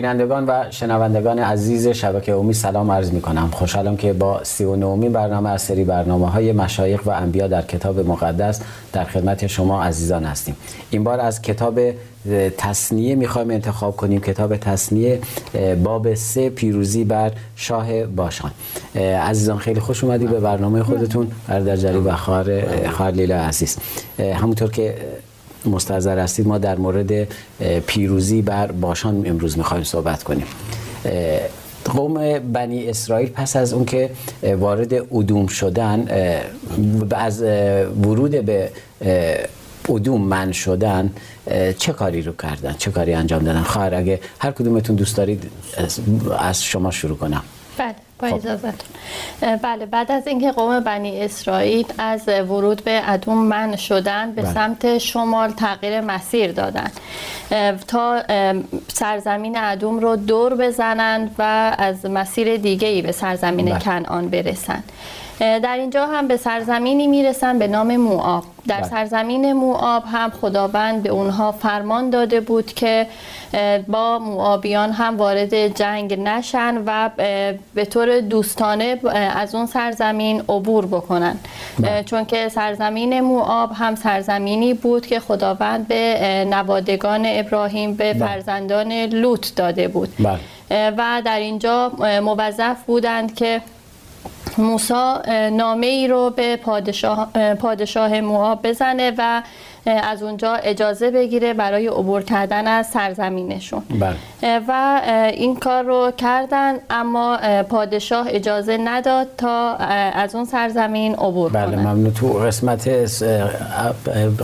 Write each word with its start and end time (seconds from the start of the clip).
بینندگان 0.00 0.44
و 0.46 0.64
شنوندگان 0.70 1.38
عزیز 1.38 1.88
شبکه 1.88 2.34
امید 2.34 2.54
سلام 2.54 2.90
عرض 2.90 3.12
می 3.12 3.20
کنم 3.20 3.48
خوشحالم 3.52 3.96
که 3.96 4.12
با 4.12 4.44
سی 4.44 4.64
و 4.64 4.76
نومی 4.76 5.08
برنامه 5.08 5.50
از 5.50 5.62
سری 5.62 5.84
برنامه 5.84 6.30
های 6.30 6.52
مشایخ 6.52 7.06
و 7.06 7.10
انبیا 7.10 7.48
در 7.48 7.62
کتاب 7.62 8.00
مقدس 8.00 8.60
در 8.92 9.04
خدمت 9.04 9.46
شما 9.46 9.84
عزیزان 9.84 10.24
هستیم. 10.24 10.56
این 10.90 11.04
بار 11.04 11.20
از 11.20 11.42
کتاب 11.42 11.80
تصنیه 12.58 13.14
می‌خوایم 13.14 13.50
انتخاب 13.50 13.96
کنیم. 13.96 14.20
کتاب 14.20 14.56
تصنیه 14.56 15.20
باب 15.84 16.14
سه 16.14 16.50
پیروزی 16.50 17.04
بر 17.04 17.32
شاه 17.56 18.06
باشان. 18.06 18.50
عزیزان 19.22 19.58
خیلی 19.58 19.80
خوش 19.80 20.04
اومدی 20.04 20.26
به 20.26 20.40
برنامه 20.40 20.82
خودتون. 20.82 21.30
در 21.48 21.76
جری 21.76 21.98
و 21.98 22.16
خواهر 22.16 23.10
لیلا 23.10 23.36
عزیز. 23.36 23.76
همونطور 24.18 24.70
که 24.70 24.94
مستظر 25.64 26.18
هستید. 26.18 26.46
ما 26.46 26.58
در 26.58 26.76
مورد 26.76 27.28
پیروزی 27.86 28.42
بر 28.42 28.72
باشان 28.72 29.22
امروز 29.26 29.58
می‌خوایم 29.58 29.84
صحبت 29.84 30.22
کنیم. 30.22 30.46
قوم 31.84 32.38
بنی 32.38 32.88
اسرائیل 32.88 33.28
پس 33.28 33.56
از 33.56 33.72
اون 33.72 33.84
که 33.84 34.10
وارد 34.58 34.94
ادوم 34.94 35.46
شدن 35.46 36.08
از 37.10 37.42
ورود 38.02 38.30
به 38.30 38.70
ادوم 39.88 40.22
من 40.22 40.52
شدن 40.52 41.10
چه 41.78 41.92
کاری 41.92 42.22
رو 42.22 42.32
کردن؟ 42.32 42.74
چه 42.78 42.90
کاری 42.90 43.14
انجام 43.14 43.42
دادن؟ 43.42 43.62
خواهر 43.62 43.94
اگه 43.94 44.20
هر 44.38 44.50
کدومتون 44.50 44.96
دوست 44.96 45.16
دارید 45.16 45.50
از 46.38 46.64
شما 46.64 46.90
شروع 46.90 47.16
کنم. 47.16 47.42
بله. 47.78 47.94
با. 48.20 48.36
اجازتون 48.36 48.86
بله 49.62 49.86
بعد 49.86 50.12
از 50.12 50.26
اینکه 50.26 50.52
قوم 50.52 50.80
بنی 50.80 51.20
اسرائیل 51.20 51.86
از 51.98 52.28
ورود 52.28 52.84
به 52.84 53.02
ادوم 53.04 53.38
من 53.38 53.76
شدن 53.76 54.32
به 54.32 54.42
بله. 54.42 54.54
سمت 54.54 54.98
شمال 54.98 55.50
تغییر 55.50 56.00
مسیر 56.00 56.52
دادن 56.52 56.90
تا 57.88 58.22
سرزمین 58.88 59.58
ادوم 59.58 59.98
رو 59.98 60.16
دور 60.16 60.54
بزنند 60.54 61.34
و 61.38 61.74
از 61.78 62.06
مسیر 62.06 62.56
دیگه 62.56 62.88
ای 62.88 63.02
به 63.02 63.12
سرزمین 63.12 63.66
بله. 63.66 63.78
کنعان 63.78 64.28
برسند 64.28 64.92
در 65.40 65.76
اینجا 65.76 66.06
هم 66.06 66.28
به 66.28 66.36
سرزمینی 66.36 67.06
می‌رسن 67.06 67.58
به 67.58 67.66
نام 67.66 67.96
موآب 67.96 68.44
در 68.66 68.76
بله. 68.76 68.88
سرزمین 68.88 69.52
موآب 69.52 70.02
هم 70.06 70.30
خداوند 70.30 71.02
به 71.02 71.08
اونها 71.08 71.52
فرمان 71.52 72.10
داده 72.10 72.40
بود 72.40 72.66
که 72.72 73.06
با 73.88 74.18
موآبیان 74.18 74.92
هم 74.92 75.16
وارد 75.16 75.68
جنگ 75.76 76.20
نشن 76.20 76.82
و 76.86 77.10
به 77.74 77.84
طور 77.84 78.20
دوستانه 78.20 79.00
از 79.36 79.54
اون 79.54 79.66
سرزمین 79.66 80.40
عبور 80.48 80.86
بکنن 80.86 81.36
بله. 81.78 82.02
چون 82.02 82.24
که 82.24 82.48
سرزمین 82.48 83.20
موآب 83.20 83.70
هم 83.74 83.94
سرزمینی 83.94 84.74
بود 84.74 85.06
که 85.06 85.20
خداوند 85.20 85.88
به 85.88 86.44
نوادگان 86.50 87.22
ابراهیم 87.26 87.94
به 87.94 88.14
بله. 88.14 88.26
فرزندان 88.26 88.92
لوط 88.92 89.54
داده 89.56 89.88
بود 89.88 90.08
و 90.70 91.22
در 91.24 91.38
اینجا 91.38 91.92
موظف 92.22 92.76
بودند 92.86 93.34
که 93.34 93.60
موسا 94.58 95.22
نامه 95.52 95.86
ای 95.86 96.08
رو 96.08 96.30
به 96.30 96.56
پادشاه, 96.56 97.28
پادشاه 97.54 98.20
مواب 98.20 98.68
بزنه 98.68 99.12
و 99.18 99.42
از 99.86 100.22
اونجا 100.22 100.54
اجازه 100.54 101.10
بگیره 101.10 101.54
برای 101.54 101.86
عبور 101.86 102.22
کردن 102.22 102.66
از 102.66 102.86
سرزمینشون. 102.86 103.82
بله. 104.00 104.16
و 104.68 105.00
این 105.34 105.56
کار 105.56 105.84
رو 105.84 106.12
کردن 106.16 106.74
اما 106.90 107.38
پادشاه 107.68 108.26
اجازه 108.30 108.78
نداد 108.84 109.26
تا 109.38 109.74
از 110.14 110.34
اون 110.34 110.44
سرزمین 110.44 111.14
عبور 111.14 111.50
بله 111.52 111.76
کنن 111.76 111.82
ممنون. 111.82 112.12
تو 112.12 112.32
قسمت 112.32 112.88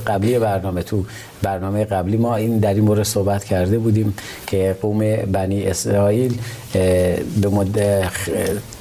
قبلی 0.06 0.38
برنامه 0.38 0.82
تو 0.82 1.04
برنامه 1.42 1.84
قبلی 1.84 2.16
ما 2.16 2.36
این 2.36 2.58
در 2.58 2.74
این 2.74 2.84
مورد 2.84 3.02
صحبت 3.02 3.44
کرده 3.44 3.78
بودیم 3.78 4.14
که 4.46 4.76
قوم 4.82 5.16
بنی 5.16 5.66
اسرائیل 5.66 6.38
به 6.72 7.18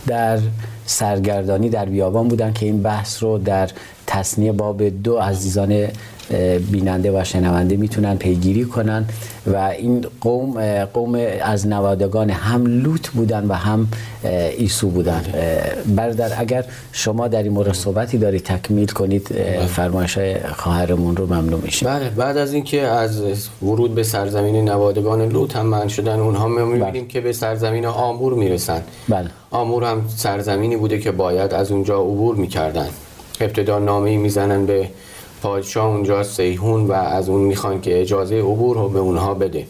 در 0.07 0.39
سرگردانی 0.85 1.69
در 1.69 1.85
بیابان 1.85 2.27
بودن 2.27 2.53
که 2.53 2.65
این 2.65 2.81
بحث 2.81 3.23
رو 3.23 3.37
در 3.37 3.69
تصنیه 4.07 4.51
باب 4.51 4.83
دو 4.83 5.17
عزیزان 5.17 5.87
بیننده 6.71 7.21
و 7.21 7.23
شنونده 7.23 7.77
می‌تونن 7.77 8.17
پیگیری 8.17 8.65
کنن 8.65 9.05
و 9.53 9.57
این 9.57 10.05
قوم 10.21 10.85
قوم 10.85 11.27
از 11.41 11.67
نوادگان 11.67 12.29
هم 12.29 12.65
لوط 12.65 13.07
بودن 13.07 13.45
و 13.47 13.53
هم 13.53 13.87
ایسو 14.57 14.89
بودن. 14.89 15.23
بردر 15.95 16.31
اگر 16.37 16.65
شما 16.91 17.27
در 17.27 17.43
این 17.43 17.51
مورد 17.51 17.73
صحبتی 17.73 18.17
دارید 18.17 18.43
تکمیل 18.43 18.87
کنید 18.87 19.27
فرمایش 19.67 20.19
خواهرمون 20.55 21.17
رو 21.17 21.25
ممنون 21.25 21.61
میشیم. 21.63 21.89
بله 21.89 22.09
بعد 22.09 22.37
از 22.37 22.53
اینکه 22.53 22.81
از 22.81 23.21
ورود 23.63 23.95
به 23.95 24.03
سرزمین 24.03 24.69
نوادگان 24.69 25.29
لوط 25.29 25.55
هم 25.55 25.65
من 25.65 25.87
شدن 25.87 26.19
اونها 26.19 26.47
می‌بینیم 26.47 26.79
بله. 26.79 27.05
که 27.05 27.21
به 27.21 27.33
سرزمین 27.33 27.85
آمور 27.85 28.33
می‌رسن. 28.33 28.81
بله. 29.09 29.29
آمور 29.51 29.83
هم 29.83 30.05
سرزمینی 30.15 30.77
بوده 30.77 30.99
که 30.99 31.11
باید 31.11 31.53
از 31.53 31.71
اونجا 31.71 31.99
عبور 31.99 32.35
می‌کردن. 32.35 32.87
ابتدا 33.41 33.79
نامه 33.79 34.17
می‌زنن 34.17 34.65
به 34.65 34.89
پادشاه 35.41 35.85
اونجا 35.85 36.23
سیهون 36.23 36.87
و 36.87 36.91
از 36.91 37.29
اون 37.29 37.41
می‌خوان 37.41 37.81
که 37.81 38.01
اجازه 38.01 38.35
عبور 38.39 38.75
رو 38.77 38.89
به 38.89 38.99
اونها 38.99 39.33
بده 39.33 39.67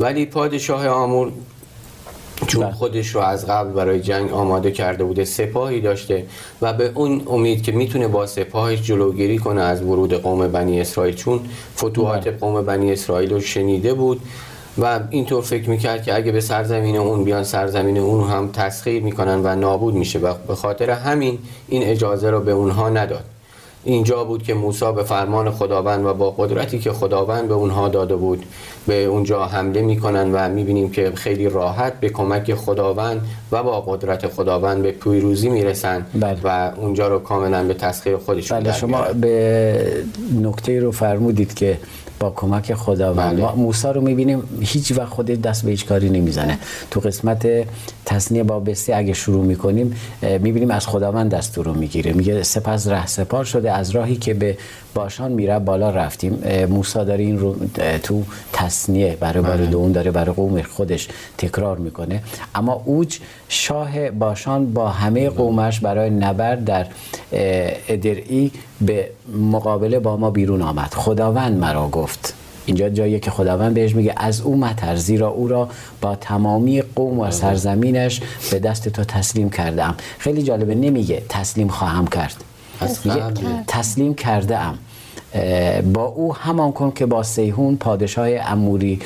ولی 0.00 0.26
پادشاه 0.26 0.88
آمور 0.88 1.32
چون 2.46 2.62
بله. 2.62 2.72
خودش 2.72 3.08
رو 3.08 3.20
از 3.20 3.46
قبل 3.46 3.70
برای 3.70 4.00
جنگ 4.00 4.32
آماده 4.32 4.70
کرده 4.70 5.04
بوده 5.04 5.24
سپاهی 5.24 5.80
داشته 5.80 6.26
و 6.62 6.72
به 6.72 6.90
اون 6.94 7.22
امید 7.26 7.62
که 7.62 7.72
می‌تونه 7.72 8.08
با 8.08 8.26
سپاهش 8.26 8.82
جلوگیری 8.82 9.38
کنه 9.38 9.60
از 9.60 9.82
ورود 9.82 10.14
قوم 10.14 10.48
بنی 10.48 10.80
اسرائیل 10.80 11.14
چون 11.14 11.40
فتوحات 11.76 12.28
بله. 12.28 12.36
قوم 12.36 12.62
بنی 12.62 12.92
اسرائیل 12.92 13.32
رو 13.32 13.40
شنیده 13.40 13.94
بود 13.94 14.20
و 14.78 15.00
اینطور 15.10 15.42
فکر 15.42 15.70
می‌کرد 15.70 16.02
که 16.02 16.14
اگه 16.14 16.32
به 16.32 16.40
سرزمین 16.40 16.96
اون 16.96 17.24
بیان 17.24 17.44
سرزمین 17.44 17.98
اون 17.98 18.30
هم 18.30 18.50
تسخیر 18.52 19.02
می‌کنن 19.02 19.40
و 19.44 19.56
نابود 19.56 19.94
میشه 19.94 20.18
و 20.18 20.34
به 20.48 20.54
خاطر 20.54 20.90
همین 20.90 21.38
این 21.68 21.82
اجازه 21.82 22.30
رو 22.30 22.40
به 22.40 22.52
اونها 22.52 22.88
نداد 22.88 23.24
اینجا 23.86 24.24
بود 24.24 24.42
که 24.42 24.54
موسی 24.54 24.92
به 24.92 25.02
فرمان 25.02 25.50
خداوند 25.50 26.06
و 26.06 26.14
با 26.14 26.30
قدرتی 26.30 26.78
که 26.78 26.92
خداوند 26.92 27.48
به 27.48 27.54
اونها 27.54 27.88
داده 27.88 28.16
بود 28.16 28.46
به 28.86 29.04
اونجا 29.04 29.44
حمله 29.44 29.82
می‌کنن 29.82 30.32
و 30.32 30.48
می‌بینیم 30.48 30.90
که 30.90 31.12
خیلی 31.14 31.48
راحت 31.48 32.00
به 32.00 32.08
کمک 32.08 32.54
خداوند 32.54 33.20
و 33.52 33.62
با 33.62 33.80
قدرت 33.80 34.26
خداوند 34.28 34.82
به 34.82 34.90
پیروزی 34.90 35.48
می‌رسن 35.48 36.06
بله. 36.14 36.38
و 36.44 36.70
اونجا 36.76 37.08
رو 37.08 37.18
کاملا 37.18 37.64
به 37.64 37.74
تسخیر 37.74 38.16
خودشون 38.16 38.60
بله 38.60 38.72
شما 38.72 39.02
به 39.02 40.04
نکته 40.42 40.80
رو 40.80 40.92
فرمودید 40.92 41.54
که 41.54 41.78
با 42.20 42.30
کمک 42.30 42.74
خداوند 42.74 43.36
بله. 43.36 43.52
موسی 43.52 43.88
رو 43.88 44.00
می‌بینیم 44.00 44.42
هیچ 44.60 44.92
وقت 44.92 45.08
خود 45.08 45.26
دست 45.26 45.64
به 45.64 45.70
هیچ 45.70 45.86
کاری 45.86 46.10
نمی‌زنه. 46.10 46.58
تو 46.90 47.00
قسمت 47.00 47.48
تصنیه 48.04 48.42
با 48.42 48.60
بستی 48.60 48.92
اگه 48.92 49.12
شروع 49.12 49.44
می‌کنیم 49.44 49.96
می‌بینیم 50.22 50.70
از 50.70 50.86
خداوند 50.86 51.30
دستور 51.30 51.64
رو 51.64 51.74
می‌گیره. 51.74 52.12
میگه 52.12 52.42
سپس 52.42 52.88
ره 52.88 53.06
سپار 53.06 53.44
شده 53.44 53.72
از 53.72 53.90
راهی 53.90 54.16
که 54.16 54.34
به 54.34 54.58
باشان 54.94 55.32
میره 55.32 55.58
بالا 55.58 55.90
رفتیم. 55.90 56.38
موسی 56.68 57.04
داره 57.04 57.24
این 57.24 57.38
رو 57.38 57.56
تو 58.02 58.22
تصنیه 58.52 59.16
برای 59.20 59.42
بار 59.42 59.56
بله. 59.56 59.66
دوم 59.66 59.92
داره 59.92 60.10
برای 60.10 60.34
قوم 60.34 60.62
خودش 60.62 61.08
تکرار 61.38 61.78
می‌کنه. 61.78 62.22
اما 62.54 62.82
اوج 62.84 63.18
شاه 63.48 64.10
باشان 64.10 64.72
با 64.72 64.88
همه 64.88 65.28
قومش 65.28 65.80
برای 65.80 66.10
نبرد 66.10 66.64
در 66.64 66.86
ادرئی 67.88 68.52
به 68.80 69.10
مقابله 69.32 69.98
با 69.98 70.16
ما 70.16 70.30
بیرون 70.30 70.62
آمد. 70.62 70.94
خداوند 70.94 71.58
مرا 71.58 71.88
گفت. 71.88 72.34
اینجا 72.66 72.88
جایی 72.88 73.20
که 73.20 73.30
خداوند 73.30 73.74
بهش 73.74 73.94
میگه 73.94 74.14
از 74.16 74.40
او 74.40 74.56
متر 74.56 74.96
زیرا 74.96 75.28
او 75.28 75.48
را 75.48 75.68
با 76.00 76.16
تمامی 76.16 76.82
قوم 76.82 77.18
و 77.18 77.30
سرزمینش 77.30 78.20
به 78.50 78.58
دست 78.58 78.88
تو 78.88 79.04
تسلیم 79.04 79.50
کردم. 79.50 79.94
خیلی 80.18 80.42
جالبه 80.42 80.74
نمیگه 80.74 81.22
تسلیم 81.28 81.68
خواهم 81.68 82.06
کرد. 82.06 82.44
تسلیم 83.66 84.14
کرده 84.14 84.58
ام 84.58 84.78
با 85.94 86.04
او 86.04 86.36
همان 86.36 86.72
کن 86.72 86.90
که 86.90 87.06
با 87.06 87.22
سیهون 87.22 87.76
پادشاه 87.76 88.28
اموری 88.40 89.00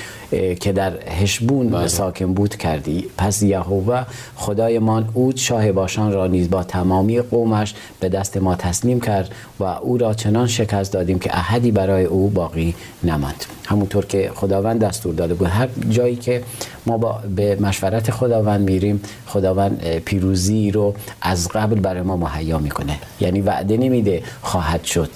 که 0.61 0.73
در 0.73 0.93
هشبون 1.09 1.69
بله. 1.69 1.89
ساکن 1.89 2.35
بود 2.35 2.57
کردی. 2.57 3.07
پس 3.19 3.43
یهوه 3.43 4.05
خدایمان 4.37 5.09
او 5.15 5.33
شاه 5.37 5.73
باشان 5.73 6.13
را 6.13 6.27
نیز 6.27 6.51
با 6.51 6.65
تمامی 6.65 7.21
قومش 7.21 7.75
به 8.01 8.09
دست 8.09 8.37
ما 8.37 8.55
تسلیم 8.55 9.01
کرد 9.01 9.31
و 9.61 9.65
او 9.65 9.99
را 9.99 10.15
چنان 10.15 10.47
شکست 10.47 10.93
دادیم 10.93 11.19
که 11.19 11.39
احدی 11.39 11.71
برای 11.71 12.05
او 12.05 12.29
باقی 12.29 12.75
نماند. 13.05 13.45
همونطور 13.67 14.07
که 14.07 14.31
خداوند 14.35 14.81
دستور 14.81 15.15
داده 15.15 15.35
بود. 15.35 15.49
هر 15.49 15.69
جایی 15.91 16.17
که 16.17 16.43
ما 16.87 16.99
با 16.99 17.21
به 17.37 17.57
مشورت 17.61 18.11
خداوند 18.11 18.61
میریم 18.61 19.01
خداوند 19.27 19.99
پیروزی 19.99 20.71
رو 20.71 20.95
از 21.23 21.49
قبل 21.49 21.81
برای 21.81 22.03
ما 22.03 22.17
مهیا 22.17 22.59
می‌کنه. 22.59 22.99
یعنی 23.21 23.41
وعده 23.41 23.77
نمیده 23.77 24.23
خواهد 24.43 24.85
شد. 24.85 25.11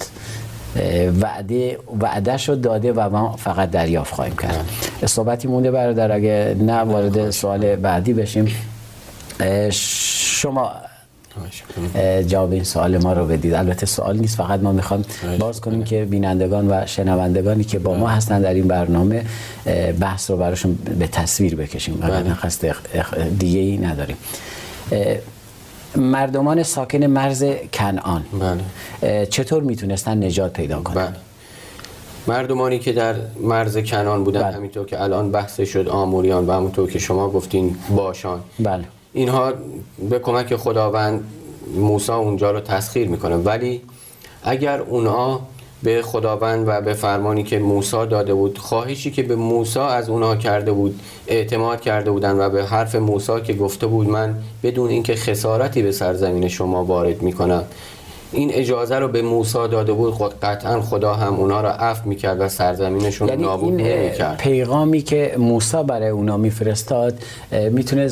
وعده 1.21 1.77
وعده 1.99 2.37
شد 2.37 2.61
داده 2.61 2.93
و 2.93 3.09
ما 3.09 3.35
فقط 3.35 3.71
دریافت 3.71 4.13
خواهیم 4.13 4.35
کرد. 4.35 4.65
صحبتی 5.05 5.47
مونده 5.47 5.71
برادر 5.71 6.11
اگه 6.11 6.55
نه 6.59 6.73
وارد 6.73 7.29
سوال 7.29 7.75
بعدی 7.75 8.13
بشیم. 8.13 8.55
شما 9.71 10.71
جواب 12.27 12.51
این 12.51 12.63
سوال 12.63 12.97
ما 12.97 13.13
رو 13.13 13.25
بدید. 13.25 13.53
البته 13.53 13.85
سوال 13.85 14.17
نیست 14.17 14.37
فقط 14.37 14.59
ما 14.59 14.71
می‌خوام 14.71 15.05
باز 15.39 15.61
کنیم 15.61 15.83
که 15.83 16.05
بینندگان 16.05 16.67
و 16.71 16.85
شنوندگانی 16.85 17.63
که 17.63 17.79
با 17.79 17.95
ما 17.95 18.07
هستن 18.07 18.41
در 18.41 18.53
این 18.53 18.67
برنامه 18.67 19.25
بحث 19.99 20.29
رو 20.29 20.37
براشون 20.37 20.75
به 20.99 21.07
تصویر 21.07 21.55
بکشیم. 21.55 21.99
و 22.01 22.05
قصد 22.43 22.75
دیگه 23.39 23.59
ای 23.59 23.77
نداریم. 23.77 24.17
مردمان 25.97 26.63
ساکن 26.63 27.05
مرز 27.05 27.45
کنعان 27.73 28.25
بله. 29.01 29.25
چطور 29.25 29.63
می‌تونستن 29.63 30.23
نجات 30.23 30.53
پیدا 30.53 30.81
کنن 30.81 30.95
بله. 30.95 31.15
مردمانی 32.27 32.79
که 32.79 32.93
در 32.93 33.15
مرز 33.41 33.77
کنان 33.77 34.23
بودن 34.23 34.41
بله. 34.43 34.55
همینطور 34.55 34.85
که 34.85 35.03
الان 35.03 35.31
بحث 35.31 35.61
شد 35.61 35.87
آموریان 35.89 36.47
و 36.47 36.51
همونطور 36.51 36.89
که 36.89 36.99
شما 36.99 37.29
گفتین 37.29 37.75
باشان 37.95 38.39
بله. 38.59 38.83
اینها 39.13 39.53
به 40.09 40.19
کمک 40.19 40.55
خداوند 40.55 41.23
موسی 41.75 42.11
اونجا 42.11 42.51
رو 42.51 42.59
تسخیر 42.59 43.07
می‌کنه 43.07 43.35
ولی 43.35 43.81
اگر 44.43 44.79
اونها 44.79 45.41
به 45.85 46.01
خداوند 46.01 46.67
و 46.67 46.81
به 46.81 46.93
فرمانی 46.93 47.43
که 47.43 47.59
موسی 47.59 48.05
داده 48.09 48.33
بود 48.33 48.57
خواهشی 48.57 49.11
که 49.11 49.23
به 49.23 49.35
موسی 49.35 49.79
از 49.79 50.09
اونها 50.09 50.35
کرده 50.35 50.71
بود 50.71 50.99
اعتماد 51.27 51.81
کرده 51.81 52.11
بودن 52.11 52.39
و 52.39 52.49
به 52.49 52.65
حرف 52.65 52.95
موسی 52.95 53.41
که 53.43 53.53
گفته 53.53 53.87
بود 53.87 54.09
من 54.09 54.35
بدون 54.63 54.89
اینکه 54.89 55.15
خسارتی 55.15 55.81
به 55.81 55.91
سرزمین 55.91 56.47
شما 56.47 56.85
وارد 56.85 57.21
می‌کنم. 57.21 57.63
این 58.31 58.51
اجازه 58.53 58.95
رو 58.95 59.07
به 59.07 59.21
موسی 59.21 59.67
داده 59.71 59.93
بود 59.93 60.13
خود 60.13 60.39
قطعا 60.39 60.81
خدا 60.81 61.13
هم 61.13 61.33
اونا 61.33 61.61
رو 61.61 61.67
عفو 61.67 62.09
می‌کرد 62.09 62.41
و 62.41 62.49
سرزمینشون 62.49 63.27
یعنی 63.27 63.43
نابود 63.43 63.73
نمی‌کرد. 63.73 64.37
پیغامی 64.37 65.01
که 65.01 65.35
موسی 65.37 65.83
برای 65.87 66.09
اونا 66.09 66.37
میفرستاد 66.37 67.19
می‌تونه 67.71 68.11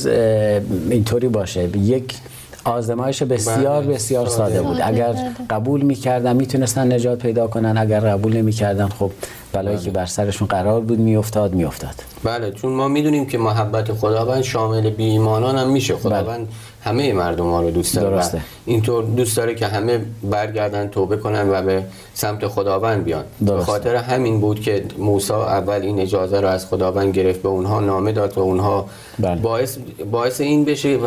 اینطوری 0.89 1.27
باشه. 1.27 1.77
یک 1.77 2.13
آزمایش 2.63 3.23
بسیار 3.23 3.83
بله. 3.83 3.93
بسیار 3.93 4.27
ساده 4.27 4.61
بود. 4.61 4.77
اگر 4.83 5.15
قبول 5.49 5.81
می‌کردن 5.81 6.35
می‌تونستن 6.35 6.93
نجات 6.93 7.19
پیدا 7.19 7.47
کنن. 7.47 7.77
اگر 7.77 7.99
قبول 7.99 8.37
نمی‌کردن 8.37 8.87
خب 8.87 9.11
بلایی 9.53 9.77
که 9.77 9.91
بر 9.91 10.05
سرشون 10.05 10.47
قرار 10.47 10.81
بود 10.81 10.99
میافتاد 10.99 11.53
میافتاد. 11.53 11.95
بله 12.23 12.51
چون 12.51 12.71
ما 12.71 12.87
می‌دونیم 12.87 13.25
که 13.25 13.37
محبت 13.37 13.93
خداوند 13.93 14.41
شامل 14.41 14.89
بی 14.89 15.03
ایمانان 15.03 15.57
هم 15.57 15.69
میشه. 15.69 15.95
خداوند 15.95 16.39
بله. 16.39 16.47
همه 16.83 17.13
مردم 17.13 17.49
ها 17.49 17.61
رو 17.61 17.71
دوست 17.71 17.95
داره 17.95 18.09
درسته. 18.09 18.41
اینطور 18.65 19.03
دوست 19.03 19.37
داره 19.37 19.55
که 19.55 19.67
همه 19.67 20.05
برگردن 20.23 20.87
توبه 20.87 21.17
کنن 21.17 21.49
و 21.49 21.61
به 21.61 21.83
سمت 22.13 22.47
خداوند 22.47 23.03
بیان 23.03 23.23
به 23.41 23.57
خاطر 23.57 23.95
همین 23.95 24.39
بود 24.39 24.61
که 24.61 24.85
موسی 24.97 25.33
اول 25.33 25.81
این 25.81 25.99
اجازه 25.99 26.41
رو 26.41 26.47
از 26.47 26.65
خداوند 26.65 27.13
گرفت 27.13 27.41
به 27.41 27.49
اونها 27.49 27.79
نامه 27.79 28.11
داد 28.11 28.37
و 28.37 28.41
اونها 28.41 28.85
بله. 29.19 29.41
باعث, 29.41 29.77
باعث 30.11 30.41
این 30.41 30.65
بشه 30.65 30.99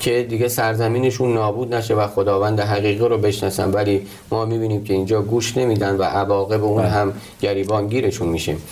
که 0.00 0.26
دیگه 0.30 0.48
سرزمینشون 0.48 1.34
نابود 1.34 1.74
نشه 1.74 1.94
و 1.94 2.06
خداوند 2.06 2.60
حقیقی 2.60 3.08
رو 3.08 3.18
بشناسن 3.18 3.70
ولی 3.70 4.06
ما 4.30 4.44
می‌بینیم 4.44 4.84
که 4.84 4.94
اینجا 4.94 5.22
گوش 5.22 5.56
نمیدن 5.56 5.96
و 5.96 6.02
عواقب 6.02 6.64
اون 6.64 6.82
بله. 6.82 6.90
هم 6.90 7.12
گریبان 7.40 7.86
گیرشون 7.86 8.28
میشیم 8.28 8.62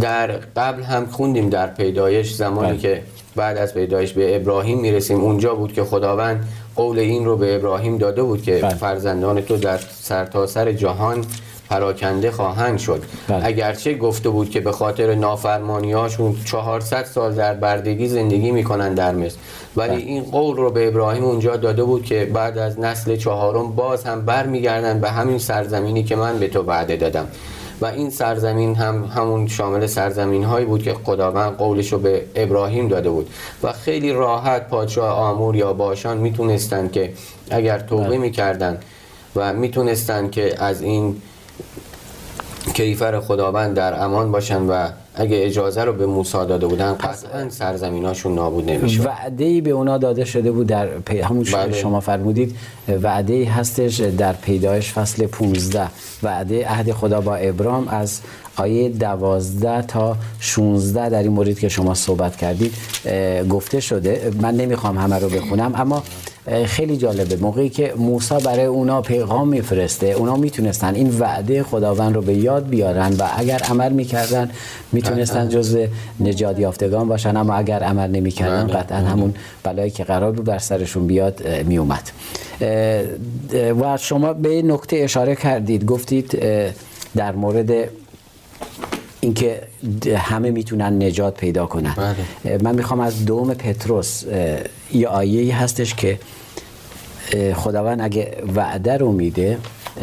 در 0.00 0.26
قبل 0.56 0.82
هم 0.82 1.06
خوندیم 1.06 1.48
در 1.48 1.66
پیدایش 1.66 2.34
زمانی 2.34 2.68
بله. 2.68 2.78
که 2.78 3.02
بعد 3.36 3.58
از 3.58 3.74
پیدایش 3.74 4.12
به 4.12 4.36
ابراهیم 4.36 4.80
می‌رسیم 4.80 5.20
اونجا 5.20 5.54
بود 5.54 5.72
که 5.72 5.84
خداوند 5.84 6.48
قول 6.76 6.98
این 6.98 7.24
رو 7.24 7.36
به 7.36 7.54
ابراهیم 7.54 7.98
داده 7.98 8.22
بود 8.22 8.42
که 8.42 8.58
بله. 8.62 8.74
فرزندان 8.74 9.40
تو 9.40 9.56
در 9.56 9.78
سرتاسر 10.00 10.64
سر 10.64 10.72
جهان 10.72 11.24
پراکنده 11.70 12.30
خواهند 12.30 12.78
شد 12.78 13.02
بله. 13.28 13.46
اگرچه 13.46 13.94
گفته 13.94 14.28
بود 14.28 14.50
که 14.50 14.60
به 14.60 14.72
خاطر 14.72 15.14
نافرمانیاشون 15.14 16.36
400 16.44 17.04
سال 17.04 17.34
در 17.34 17.54
بردگی 17.54 18.08
زندگی 18.08 18.50
می‌کنن 18.50 18.94
در 18.94 19.14
مصر 19.14 19.36
ولی 19.76 19.88
بله. 19.88 19.98
این 19.98 20.22
قول 20.22 20.56
رو 20.56 20.70
به 20.70 20.88
ابراهیم 20.88 21.24
اونجا 21.24 21.56
داده 21.56 21.84
بود 21.84 22.04
که 22.04 22.24
بعد 22.24 22.58
از 22.58 22.80
نسل 22.80 23.16
چهارم 23.16 23.72
باز 23.72 24.04
هم 24.04 24.24
برمیگردن 24.24 25.00
به 25.00 25.10
همین 25.10 25.38
سرزمینی 25.38 26.04
که 26.04 26.16
من 26.16 26.38
به 26.38 26.48
تو 26.48 26.62
وعده 26.62 26.96
دادم 26.96 27.28
و 27.84 27.86
این 27.86 28.10
سرزمین 28.10 28.74
هم 28.74 29.04
همون 29.04 29.48
شامل 29.48 29.86
سرزمین 29.86 30.44
هایی 30.44 30.66
بود 30.66 30.82
که 30.82 30.94
خداوند 30.94 31.56
قولش 31.56 31.92
رو 31.92 31.98
به 31.98 32.24
ابراهیم 32.34 32.88
داده 32.88 33.10
بود 33.10 33.30
و 33.62 33.72
خیلی 33.72 34.12
راحت 34.12 34.68
پادشاه 34.68 35.10
آمور 35.10 35.56
یا 35.56 35.72
باشان 35.72 36.16
می‌تونستن 36.16 36.88
که 36.88 37.12
اگر 37.50 37.78
توبه 37.78 38.04
بله. 38.04 38.18
می‌کردن 38.18 38.78
و 39.36 39.52
می‌تونستن 39.52 40.30
که 40.30 40.62
از 40.62 40.82
این 40.82 41.22
کیفر 42.74 43.20
خداوند 43.20 43.76
در 43.76 44.04
امان 44.04 44.32
باشن 44.32 44.62
و 44.62 44.88
اگه 45.14 45.44
اجازه 45.44 45.84
رو 45.84 45.92
به 45.92 46.06
موسی 46.06 46.32
داده 46.32 46.66
بودن 46.66 46.92
قطعا 46.92 47.48
سرزمیناشون 47.48 48.34
نابود 48.34 48.70
نمیشه 48.70 49.02
وعده 49.02 49.44
ای 49.44 49.60
به 49.60 49.70
اونا 49.70 49.98
داده 49.98 50.24
شده 50.24 50.52
بود 50.52 50.66
در 50.66 50.86
پی... 50.86 51.20
همون 51.20 51.44
بله. 51.52 51.72
شما 51.72 52.00
فرمودید 52.00 52.56
وعده 53.02 53.32
ای 53.32 53.44
هستش 53.44 54.00
در 54.00 54.32
پیدایش 54.32 54.92
فصل 54.92 55.26
15 55.26 55.88
وعده 56.22 56.68
عهد 56.68 56.92
خدا 56.92 57.20
با 57.20 57.36
ابرام 57.36 57.88
از 57.88 58.20
آیه 58.56 58.88
12 58.88 59.82
تا 59.82 60.16
16 60.40 61.08
در 61.08 61.22
این 61.22 61.32
مورد 61.32 61.58
که 61.58 61.68
شما 61.68 61.94
صحبت 61.94 62.36
کردید 62.36 62.74
گفته 63.50 63.80
شده. 63.80 64.32
من 64.40 64.54
نمی‌خوام 64.54 64.98
همه 64.98 65.18
رو 65.18 65.28
بخونم 65.28 65.72
اما 65.74 66.02
خیلی 66.66 66.96
جالبه. 66.96 67.36
موقعی 67.36 67.68
که 67.68 67.94
موسی 67.96 68.34
برای 68.44 68.64
اونا 68.64 69.02
پیغام 69.02 69.48
میفرسته 69.48 70.06
اونا 70.06 70.36
می‌تونستن 70.36 70.94
این 70.94 71.18
وعده 71.18 71.62
خداوند 71.62 72.14
رو 72.14 72.22
به 72.22 72.34
یاد 72.34 72.68
بیارن 72.68 73.12
و 73.12 73.28
اگر 73.36 73.58
عمل 73.58 73.92
می‌کردن 73.92 74.50
می‌تونستن 74.92 75.48
جزء 75.48 75.86
نجات 76.20 76.58
یافتگان 76.58 77.08
باشن. 77.08 77.36
اما 77.36 77.54
اگر 77.54 77.82
عمل 77.82 78.10
نمی‌کردن 78.10 78.66
بله. 78.66 78.76
قطعا 78.76 78.98
همون 78.98 79.34
بلایی 79.62 79.90
که 79.90 80.04
قرار 80.04 80.32
بود 80.32 80.44
بر 80.44 80.58
سرشون 80.58 81.06
بیاد 81.06 81.48
میومد. 81.48 82.10
و 83.80 83.96
شما 83.96 84.32
به 84.32 84.62
نکته 84.62 84.96
اشاره 84.96 85.36
کردید. 85.36 85.84
گفتید 85.86 86.42
در 87.16 87.32
مورد 87.32 87.88
اینکه 89.20 89.62
همه 90.16 90.50
می‌تونن 90.50 91.02
نجات 91.02 91.36
پیدا 91.36 91.66
کنن. 91.66 91.94
بله. 92.44 92.58
من 92.62 92.74
می‌خوام 92.74 93.00
از 93.00 93.24
دوم 93.24 93.54
پتروس 93.54 94.22
یه 94.92 95.08
آیه 95.08 95.56
هستش 95.56 95.94
که 95.94 96.18
خداوند 97.54 98.00
اگه 98.00 98.36
وعده 98.54 98.96
رو 98.96 99.12
میده 99.12 99.58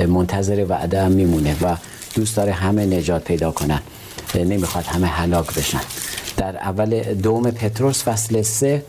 منتظر 0.07 0.65
وعده 0.69 1.03
هم 1.03 1.11
میمونه 1.11 1.55
و 1.61 1.75
دوست 2.15 2.37
داره 2.37 2.51
همه 2.51 2.85
نجات 2.85 3.23
پیدا 3.23 3.51
کنن. 3.51 3.79
نمی‌خواد 4.35 4.85
همه 4.85 5.07
هلاک 5.07 5.55
بشن. 5.55 5.81
در 6.37 6.57
اول 6.57 7.03
دوم 7.13 7.51
پتروس 7.51 8.03
فصل 8.03 8.41
سه 8.41 8.83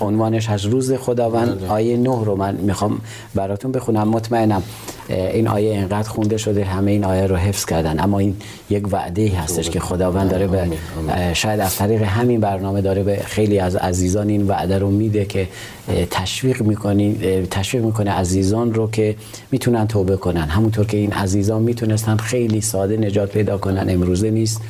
عنوانش 0.00 0.48
از 0.48 0.64
روز 0.64 0.92
خداوند 0.92 1.60
بله. 1.60 1.68
آیه 1.70 1.96
نه 1.96 2.24
رو 2.24 2.36
من 2.36 2.54
می‌خوام 2.54 3.00
براتون 3.34 3.72
بخونم. 3.72 4.08
مطمئنم. 4.08 4.62
این 5.08 5.48
آیه 5.48 5.70
اینقدر 5.70 6.08
خونده 6.08 6.36
شده 6.36 6.64
همه 6.64 6.90
این 6.90 7.04
آیه 7.04 7.26
رو 7.26 7.36
حفظ 7.36 7.64
کردن. 7.64 8.00
اما 8.00 8.18
این 8.18 8.36
یک 8.70 8.92
وعده 8.92 9.22
ای 9.22 9.28
هستش 9.28 9.70
که 9.70 9.80
خداوند 9.80 10.30
داره 10.30 10.46
به 10.46 10.68
شاید 11.34 11.60
از 11.60 11.76
طریق 11.76 12.02
همین 12.02 12.40
برنامه 12.40 12.80
داره 12.80 13.02
به 13.02 13.16
خیلی 13.16 13.58
از 13.58 13.76
عزیزان 13.76 14.28
این 14.28 14.46
وعده 14.46 14.78
رو 14.78 14.90
میده 14.90 15.24
که 15.24 15.48
تشویق 16.10 16.62
می‌کنین 16.62 17.18
تشویق 17.50 17.84
می‌کنه 17.84 18.10
عزیزان 18.10 18.74
رو 18.74 18.90
که 18.90 19.16
می‌تونن 19.50 19.86
توبه 19.86 20.16
کنن. 20.16 20.48
همونطور 20.48 20.86
که 20.86 20.96
این 20.96 21.12
عزیزان 21.12 21.62
می‌تونستن 21.62 22.16
خیلی 22.16 22.60
ساده 22.60 22.96
نجات 22.96 23.32
پیدا 23.32 23.58
کنن 23.58 23.86
امروزه 23.90 24.30
نیست. 24.30 24.60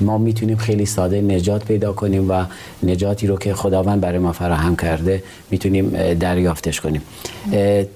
ما 0.00 0.18
می‌تونیم 0.18 0.56
خیلی 0.56 0.86
ساده 0.86 1.20
نجات 1.20 1.64
پیدا 1.64 1.92
کنیم 1.92 2.30
و 2.30 2.44
نجاتی 2.82 3.26
رو 3.26 3.36
که 3.36 3.54
خداوند 3.54 4.00
برای 4.00 4.18
ما 4.18 4.32
فراهم 4.32 4.76
کرده 4.76 5.22
می‌تونیم 5.50 6.14
دریافتش 6.14 6.80
کنیم. 6.80 7.02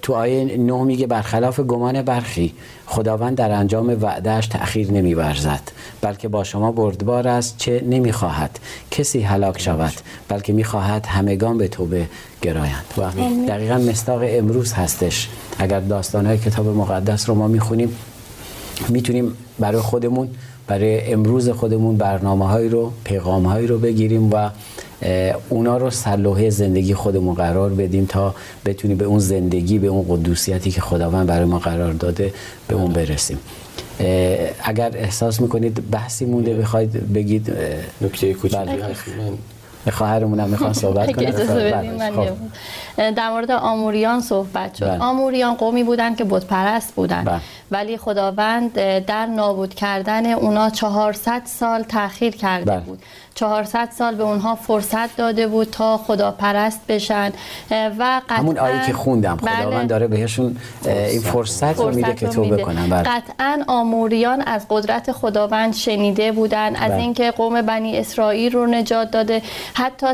تو 0.03 0.15
آیه 0.15 0.57
نه 0.59 0.83
میگه 0.85 1.07
برخلاف 1.07 1.61
گمان 1.61 1.82
برخی. 1.91 2.55
خداوند 2.87 3.37
در 3.37 3.51
انجام 3.51 4.03
وعدهش 4.03 4.47
تأخیر 4.47 4.91
نمیورزد. 4.91 5.61
بلکه 6.01 6.29
با 6.29 6.45
شما 6.45 6.73
بردبار 6.73 7.29
است 7.29 7.59
چه 7.59 7.85
نمی‌خواهد. 7.87 8.59
کسی 8.91 9.21
هلاک 9.21 9.61
شود 9.61 9.93
بلکه 10.29 10.53
می‌خواهد 10.53 11.07
همگان 11.07 11.59
به 11.59 11.69
توبه 11.69 12.07
گرایند. 12.43 12.85
و 12.99 13.03
دقیقا 13.49 13.79
مستاق 13.79 14.21
امروز 14.25 14.73
هستش. 14.73 15.29
اگر 15.59 15.81
داستانهای 15.81 16.39
کتاب 16.39 16.67
مقدس 16.67 17.29
رو 17.29 17.35
ما 17.35 17.49
می‌خونیم 17.49 17.97
می‌تونیم 18.89 19.33
برای 19.59 19.81
خودمون 19.81 20.29
برای 20.67 21.13
امروز 21.13 21.49
خودمون 21.49 21.97
برنامه 21.97 22.49
هایی 22.49 22.69
رو 22.69 22.93
پیغام 23.05 23.47
هایی 23.47 23.67
رو 23.67 23.79
بگیریم 23.79 24.31
و 24.33 24.51
اونا 25.49 25.77
رو 25.77 25.91
سلوحه 25.91 26.51
زندگی 26.51 26.95
خودمون 26.95 27.35
قرار 27.35 27.71
بدیم 27.71 28.07
تا 28.07 28.35
بتونیم 28.67 28.97
به 28.97 29.05
اون 29.05 29.19
زندگی 29.19 29.79
به 29.79 29.87
اون 29.87 30.05
قدوسیتی 30.09 30.71
که 30.71 30.81
خداوند 30.81 31.27
برای 31.27 31.45
ما 31.45 31.59
قرار 31.59 31.93
داده 31.93 32.35
به 32.69 32.75
اون 32.75 32.93
برسیم 32.93 33.39
اگر 34.65 34.91
احساس 34.95 35.41
می‌کنید 35.41 35.91
بحثی 35.91 36.25
مونده 36.25 36.55
بخواید 36.55 37.13
بگید 37.13 37.53
نکته 38.01 38.35
کوچیکی 38.35 38.65
بله. 38.65 38.85
هست 38.85 39.03
خواهرمونم 39.91 40.49
می‌خوام 40.49 40.73
صحبت 40.73 41.13
کنم 41.13 41.31
در 42.97 43.31
مورد 43.31 43.51
آموریان 43.51 44.21
صحبت 44.21 44.75
شد 44.75 44.87
بله. 44.87 44.99
آموریان 44.99 45.55
قومی 45.55 45.85
بودن 45.85 46.15
که 46.15 46.25
بت 46.25 46.45
پرست 46.45 46.95
بودن 46.95 47.25
بله. 47.25 47.41
ولی 47.73 47.97
خداوند 47.97 48.73
در 49.01 49.27
نابود 49.27 49.75
کردن 49.75 50.27
اونا 50.27 50.71
400 50.71 51.43
سال 51.45 51.83
تاخیر 51.83 52.37
کرده 52.37 52.65
بله. 52.65 52.81
بود 52.81 53.03
400 53.35 53.89
سال 53.99 54.15
به 54.15 54.23
اونها 54.23 54.55
فرصت 54.55 55.17
داده 55.17 55.47
بود 55.47 55.71
تا 55.71 55.97
خدا 55.97 56.31
پرست 56.31 56.81
بشن 56.89 57.33
و 57.71 58.21
قطعا 58.29 58.37
همون 58.37 58.59
آیه 58.59 58.87
که 58.87 58.93
خوندم 58.93 59.37
خداوند 59.37 59.71
بله 59.71 59.87
داره 59.87 60.07
بهشون 60.07 60.57
این 60.87 61.21
فرصت, 61.21 61.79
رو 61.79 61.95
میده 61.95 62.15
که 62.15 62.29
توبه 62.29 62.63
کنن 62.63 62.89
بله. 62.89 63.03
قطعا 63.03 63.65
آموریان 63.67 64.41
از 64.41 64.67
قدرت 64.71 65.13
خداوند 65.13 65.75
شنیده 65.75 66.33
بودن 66.33 66.77
از 66.77 66.91
بله. 66.91 67.01
اینکه 67.01 67.31
قوم 67.31 67.63
بنی 67.63 67.99
اسرائیل 67.99 68.53
رو 68.53 68.67
نجات 68.67 69.11
داده 69.11 69.43
حتی 69.75 70.07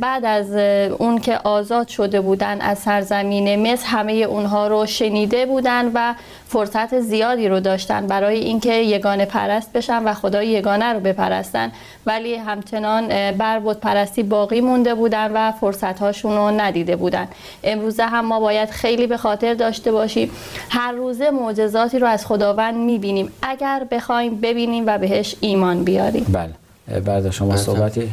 بعد 0.00 0.24
از 0.24 0.50
اون 0.98 1.18
که 1.18 1.38
آزاد 1.44 1.88
شده 1.88 2.20
بودن 2.20 2.60
از 2.60 2.78
سرزمین 2.78 3.72
مصر 3.72 3.86
همه 3.86 4.12
اونها 4.12 4.66
رو 4.68 4.86
شنیده 4.86 5.46
بودن 5.46 5.90
و 5.94 6.14
فرصت 6.52 7.00
زیادی 7.00 7.48
رو 7.48 7.60
داشتن 7.60 8.06
برای 8.06 8.38
اینکه 8.38 8.72
یگانه 8.74 9.24
پرست 9.24 9.72
بشن 9.72 10.02
و 10.04 10.14
خدای 10.14 10.48
یگانه 10.48 10.92
رو 10.92 11.00
بپرستن. 11.00 11.72
ولی 12.06 12.34
همچنان 12.34 13.08
بر 13.32 13.58
بود 13.58 13.80
پرستی 13.80 14.22
باقی 14.22 14.60
مونده 14.60 14.94
بودن 14.94 15.30
و 15.34 15.52
فرصت 15.52 15.98
هاشون 15.98 16.36
رو 16.36 16.50
ندیده 16.60 16.96
بودن. 16.96 17.28
امروزه 17.64 18.04
هم 18.04 18.26
ما 18.26 18.40
باید 18.40 18.70
خیلی 18.70 19.06
به 19.06 19.16
خاطر 19.16 19.54
داشته 19.54 19.92
باشیم. 19.92 20.30
هر 20.70 20.92
روزه 20.92 21.30
معجزاتی 21.30 21.98
رو 21.98 22.06
از 22.06 22.26
خداوند 22.26 22.74
می‌بینیم. 22.74 23.32
اگر 23.42 23.86
بخوایم 23.90 24.40
ببینیم 24.40 24.84
و 24.86 24.98
بهش 24.98 25.36
ایمان 25.40 25.84
بیاریم. 25.84 26.26
بله. 26.28 27.00
بعد 27.00 27.30
شما 27.30 27.56
صحبتی 27.56 28.10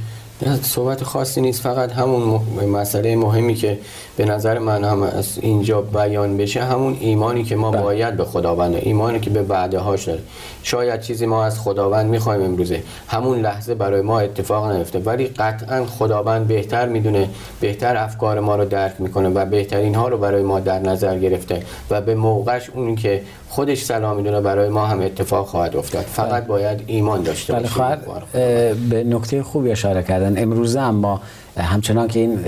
صحبت 0.62 1.04
خاصی 1.04 1.42
نیست 1.42 1.62
فقط 1.62 1.92
همون 1.92 2.42
مسئله 2.68 3.16
مهمی 3.16 3.56
که 3.56 3.80
به 4.18 4.26
نظر 4.26 4.60
من 4.60 4.84
هم 4.84 5.04
از 5.04 5.40
اینجا 5.42 5.82
بیان 5.82 6.38
بشه 6.38 6.64
همون 6.64 6.98
ایمانی 7.00 7.44
که 7.44 7.56
ما 7.56 7.72
بله. 7.72 7.82
باید 7.82 8.18
به 8.18 8.26
خداوند 8.26 8.76
ایمانی 8.76 9.20
که 9.20 9.30
به 9.30 9.44
وعده 9.44 9.80
هاش 9.80 10.08
داره 10.08 10.22
شاید 10.64 11.02
چیزی 11.02 11.26
ما 11.26 11.46
از 11.46 11.60
خداوند 11.60 12.10
می‌خوایم 12.10 12.44
امروزه. 12.44 12.84
همون 13.08 13.40
لحظه 13.40 13.76
برای 13.76 14.02
ما 14.02 14.20
اتفاق 14.20 14.72
نیفته 14.72 15.00
ولی 15.00 15.28
قطعا 15.28 15.86
خداوند 15.86 16.48
بهتر 16.48 16.88
می‌دونه 16.88 17.30
بهتر 17.60 17.98
افکار 17.98 18.40
ما 18.40 18.56
رو 18.56 18.66
درک 18.66 18.94
می‌کنه 19.00 19.30
و 19.30 19.46
بهترین 19.46 19.96
ها 19.96 20.08
رو 20.08 20.18
برای 20.18 20.44
ما 20.44 20.60
در 20.60 20.80
نظر 20.80 21.20
گرفته 21.20 21.64
و 21.90 22.02
به 22.02 22.16
موقعش 22.16 22.70
اون 22.70 22.96
که 22.96 23.22
خودش 23.50 23.84
سلام 23.84 24.18
می‌دونه 24.18 24.42
برای 24.42 24.70
ما 24.70 24.86
هم 24.86 25.02
اتفاق 25.02 25.48
خواهد 25.48 25.76
افتاد. 25.76 26.04
فقط 26.04 26.32
بله. 26.32 26.48
باید 26.48 26.84
ایمان 26.88 27.24
داشته 27.24 27.54
بله 27.54 27.62
باشیم. 27.62 28.90
به 28.90 29.04
نکته 29.04 29.44
خوبی 29.44 29.72
اشاره 29.72 30.04
کردن. 30.04 30.44
امروزه 30.44 30.80
هم 30.80 30.96
ما 30.96 31.22
همچنان 31.58 32.08
که 32.08 32.20
این 32.20 32.40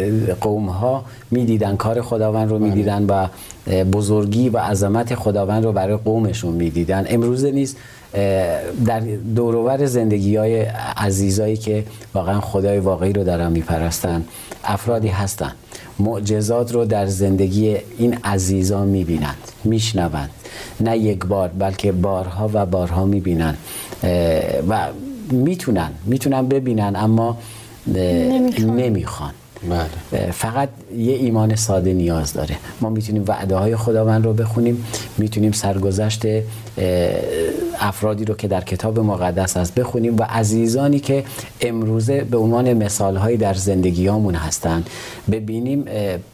قوم 0.41 0.70
ها 0.70 1.06
می‌دیدن 1.32 1.75
کار 1.75 2.01
خداوند 2.01 2.50
رو 2.50 2.60
می‌دیدن 2.60 3.06
و 3.06 3.27
بزرگی 3.84 4.50
و 4.50 4.58
عظمت 4.58 5.15
خداوند 5.15 5.65
رو 5.65 5.72
برای 5.72 5.98
قومشون 5.98 6.53
می‌دیدن. 6.53 7.06
امروزه 7.10 7.51
نیست 7.51 7.77
در 8.86 9.00
دورور 9.36 9.86
زندگی 9.86 10.36
های 10.36 10.62
عزیزایی 10.98 11.58
که 11.58 11.84
واقعا 12.13 12.41
خدای 12.41 12.80
واقعی 12.80 13.13
رو 13.13 13.24
دارن 13.24 13.51
میپرستن 13.51 14.24
افرادی 14.63 15.08
هستن 15.08 15.51
معجزات 16.00 16.72
رو 16.72 16.86
در 16.86 17.06
زندگی 17.06 17.77
این 17.98 18.18
عزیزان 18.24 18.88
می‌بینند 18.88 19.38
میشنوند. 19.63 20.30
نه 20.80 20.98
یک 20.98 21.25
بار 21.25 21.48
بلکه 21.48 21.91
بارها 21.91 22.50
و 22.53 22.65
بارها 22.65 23.06
می‌بینند. 23.06 23.58
و 24.70 24.88
می‌تونن 25.32 25.89
می‌تونن 26.06 26.48
ببینن 26.48 26.96
اما 26.96 27.38
نمی‌خوان. 28.60 29.32
بله. 29.70 30.32
فقط 30.32 30.70
یه 30.98 31.13
ایمان 31.13 31.56
ساده 31.56 31.94
نیاز 31.94 32.34
داره. 32.34 32.56
ما 32.82 32.89
می‌تونیم 32.89 33.24
وعده 33.27 33.56
های 33.56 33.75
خداوند 33.75 34.25
رو 34.25 34.34
بخونیم 34.34 34.86
می‌تونیم 35.18 35.51
سرگذشت 35.51 36.25
افرادی 37.82 38.26
رو 38.26 38.36
که 38.36 38.48
در 38.48 38.62
کتاب 38.62 39.00
مقدس 39.00 39.58
هست 39.58 39.76
بخونیم 39.76 40.18
و 40.18 40.24
عزیزانی 40.24 41.00
که 41.00 41.24
امروزه 41.62 42.24
به 42.24 42.38
عنوان 42.38 42.74
مثال 42.74 43.18
هایی 43.18 43.38
در 43.38 43.54
زندگیامون 43.54 44.36
هستن 44.36 44.84
ببینیم 45.32 45.86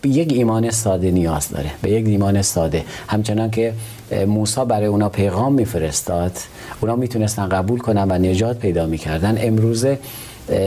یک 0.04 0.34
ایمان 0.34 0.72
ساده 0.72 1.12
نیاز 1.12 1.50
داره 1.50 1.72
به 1.82 1.92
یک 1.92 2.08
ایمان 2.08 2.42
ساده. 2.42 2.84
همچنان 3.08 3.50
که 3.50 3.74
موسی 4.28 4.66
برای 4.66 4.88
اونا 4.88 5.10
پیغام 5.10 5.54
میفرستاد 5.54 6.32
اونا 6.82 6.96
می‌تونستن 6.96 7.50
قبول 7.50 7.80
کنن 7.80 8.12
و 8.12 8.18
نجات 8.18 8.60
پیدا 8.60 8.86
می‌کردن. 8.86 9.38
امروزه 9.42 10.00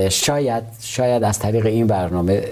شاید 0.09 0.63
شاید 0.81 1.25
از 1.25 1.39
طریق 1.39 1.67
این 1.67 1.87
برنامه 1.87 2.43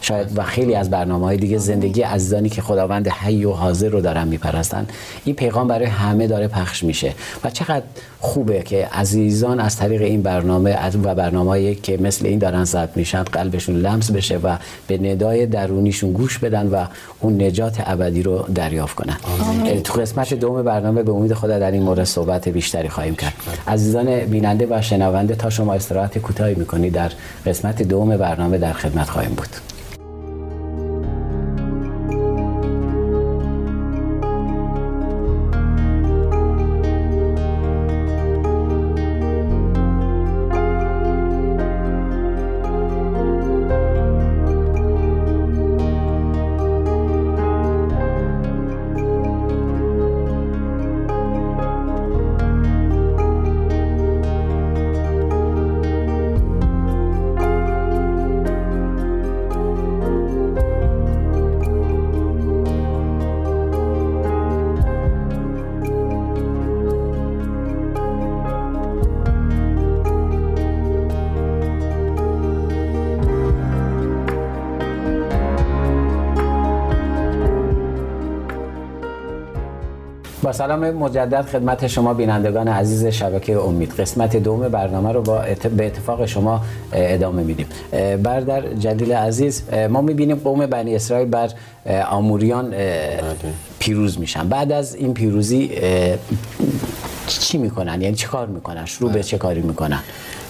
شاید 0.00 0.38
و 0.38 0.42
خیلی 0.42 0.74
از 0.74 0.90
برنامه 0.90 1.24
های 1.24 1.36
دیگه 1.36 1.58
زندگی 1.58 2.02
عزیزانی 2.02 2.48
که 2.48 2.62
خداوند 2.62 3.08
حی 3.08 3.44
و 3.44 3.52
حاضر 3.52 3.88
رو 3.88 4.00
دارن 4.00 4.28
میپرستن 4.28 4.86
این 5.24 5.34
پیغام 5.34 5.68
برای 5.68 5.86
همه 5.86 6.26
داره 6.26 6.48
پخش 6.48 6.84
میشه 6.84 7.14
و 7.44 7.50
چقدر 7.50 7.84
خوبه 8.20 8.62
که 8.62 8.88
عزیزان 8.92 9.60
از 9.60 9.76
طریق 9.76 10.02
این 10.02 10.22
برنامه 10.22 10.76
و 11.02 11.14
برنامه 11.14 11.74
که 11.74 11.96
مثل 11.96 12.26
این 12.26 12.38
دارن 12.38 12.64
ضبط 12.64 12.96
میشن 12.96 13.22
قلبشون 13.22 13.76
لمس 13.76 14.10
بشه 14.10 14.36
و 14.36 14.56
به 14.86 14.98
ندای 14.98 15.46
درونیشون 15.46 16.12
گوش 16.12 16.38
بدن 16.38 16.66
و 16.66 16.84
اون 17.20 17.42
نجات 17.42 17.82
ابدی 17.86 18.22
رو 18.22 18.44
دریافت 18.54 18.94
کنن. 18.96 19.16
تو 19.84 20.00
قسمت 20.00 20.34
دوم 20.34 20.62
برنامه 20.62 21.02
به 21.02 21.12
امید 21.12 21.34
خدا 21.34 21.58
در 21.58 21.70
این 21.70 21.82
مورد 21.82 22.04
صحبت 22.04 22.48
بیشتری 22.48 22.88
خواهیم 22.88 23.14
کرد. 23.14 23.34
عزیزان 23.68 24.20
بیننده 24.20 24.66
و 24.70 24.82
شنونده 24.82 25.34
تا 25.34 25.50
شما 25.50 25.74
استراحت 25.74 26.18
کوتاهی 26.18 26.54
می‌کنید 26.54 26.92
در 26.92 27.10
قسمت 27.46 27.82
دوم 27.82 28.16
برنامه 28.16 28.58
در 28.58 28.72
خدمت 28.72 29.10
خواهیم 29.10 29.34
بود. 29.34 29.77
با 80.48 80.52
سلام 80.52 80.90
مجدد 80.90 81.46
خدمت 81.46 81.86
شما 81.86 82.14
بینندگان 82.14 82.68
عزیز 82.68 83.06
شبکه 83.06 83.58
امید. 83.58 83.92
قسمت 83.92 84.36
دوم 84.36 84.68
برنامه 84.68 85.12
رو 85.12 85.22
با 85.22 85.44
به 85.76 85.86
اتفاق 85.86 86.26
شما 86.26 86.60
ادامه 86.92 87.42
میدیم. 87.42 87.66
بردر 88.22 88.74
جلیل 88.74 89.12
عزیز 89.12 89.62
ما 89.90 90.00
می‌بینیم 90.00 90.36
قوم 90.36 90.66
بنی 90.66 90.94
اسرائیل 90.94 91.28
بر 91.28 91.50
آموریان 92.10 92.74
پیروز 93.78 94.20
میشن. 94.20 94.48
بعد 94.48 94.72
از 94.72 94.94
این 94.94 95.14
پیروزی 95.14 95.70
چی 97.26 97.58
می‌کنن؟ 97.58 98.02
یعنی 98.02 98.14
چه 98.14 98.26
کار 98.26 98.46
می‌کنن؟ 98.46 98.84
شروع 98.84 99.12
به 99.12 99.22
چه 99.22 99.38
کاری 99.38 99.60
می‌کنن؟ 99.60 100.00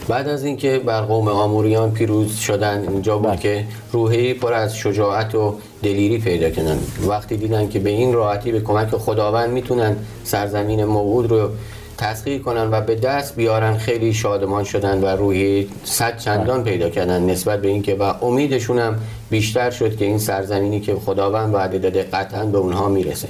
بعد 0.08 0.28
از 0.28 0.44
اینکه 0.44 0.78
بر 0.78 1.00
قوم 1.00 1.28
آموریان 1.28 1.90
پیروز 1.90 2.36
شدن 2.36 2.88
اینجا 2.88 3.18
بود 3.18 3.28
بله. 3.28 3.36
که 3.36 3.64
روحی 3.92 4.34
پر 4.34 4.52
از 4.52 4.76
شجاعت 4.76 5.34
و 5.34 5.58
دلیری 5.82 6.18
پیدا 6.18 6.50
کردن. 6.50 6.78
وقتی 7.08 7.36
دیدن 7.36 7.68
که 7.68 7.78
به 7.78 7.90
این 7.90 8.12
راحتی 8.12 8.52
به 8.52 8.60
کمک 8.60 8.88
خداوند 8.88 9.50
می‌تونن 9.50 9.96
سرزمین 10.24 10.84
موعود 10.84 11.30
رو 11.30 11.50
تسخیر 11.98 12.42
کنن 12.42 12.70
و 12.70 12.80
به 12.80 12.94
دست 12.94 13.36
بیارن 13.36 13.76
خیلی 13.76 14.12
شادمان 14.12 14.64
شدن 14.64 15.00
و 15.00 15.06
روحی 15.06 15.68
صد 15.84 16.18
چندان 16.18 16.64
پیدا 16.64 16.90
کردن 16.90 17.30
نسبت 17.30 17.62
به 17.62 17.68
اینکه 17.68 17.94
و 17.94 18.14
امیدشون 18.22 18.78
هم 18.78 18.98
بیشتر 19.30 19.70
شد 19.70 19.96
که 19.96 20.04
این 20.04 20.18
سرزمینی 20.18 20.80
که 20.80 20.94
خداوند 20.94 21.54
وعده 21.54 21.78
داده 21.78 22.02
قطعا 22.02 22.44
به 22.44 22.58
اونها 22.58 22.88
می‌رسه. 22.88 23.28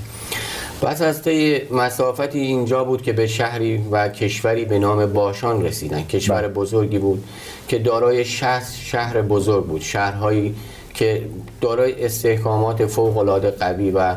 پس 0.82 1.02
از 1.02 1.22
طی 1.22 1.60
مسافتی 1.70 2.38
اینجا 2.38 2.84
بود 2.84 3.02
که 3.02 3.12
به 3.12 3.26
شهری 3.26 3.84
و 3.90 4.08
کشوری 4.08 4.64
به 4.64 4.78
نام 4.78 5.06
باشان 5.06 5.64
رسیدن. 5.64 6.02
کشور 6.02 6.42
بله. 6.42 6.48
بزرگی 6.48 6.98
بود 6.98 7.24
که 7.68 7.78
دارای 7.78 8.24
شهر 8.24 9.22
بزرگ 9.22 9.64
بود. 9.64 9.80
شهرهایی 9.80 10.54
که 10.98 11.22
دارای 11.60 12.04
استحکامات 12.04 12.86
فوق 12.86 13.18
العاده 13.18 13.50
قوی 13.50 13.90
و 13.90 14.16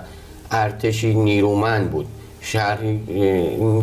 ارتشی 0.51 1.13
نیرومند 1.13 1.91
بود. 1.91 2.05
شهری 2.41 3.00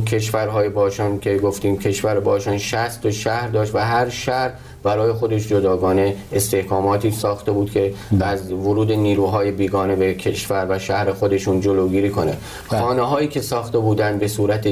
کشورهای 0.07 0.69
باشان 0.69 1.19
که 1.19 1.39
گفتیم 1.39 1.79
کشور 1.79 2.21
باشان 2.21 2.59
60 2.59 3.07
و 3.07 3.11
شهر 3.11 3.49
داشت 3.49 3.75
و 3.75 3.79
هر 3.79 4.09
شهر 4.09 4.53
برای 4.83 5.13
خودش 5.13 5.49
جداگانه 5.49 6.17
استحکاماتی 6.33 7.11
ساخته 7.11 7.53
بود 7.53 7.71
که 7.71 7.95
از 8.21 8.53
ورود 8.53 8.93
نیروهای 8.93 9.51
بیگانه 9.51 9.97
به 9.97 10.15
کشور 10.15 10.67
و 10.71 10.79
شهر 10.79 11.13
خودشون 11.13 11.61
جلوگیری 11.61 12.11
کنه 12.11 12.37
بله. 12.71 12.81
خانه 12.81 13.03
هایی 13.03 13.29
که 13.29 13.41
ساخته 13.41 13.79
بودن 13.79 14.19
به 14.19 14.29
صورت 14.29 14.69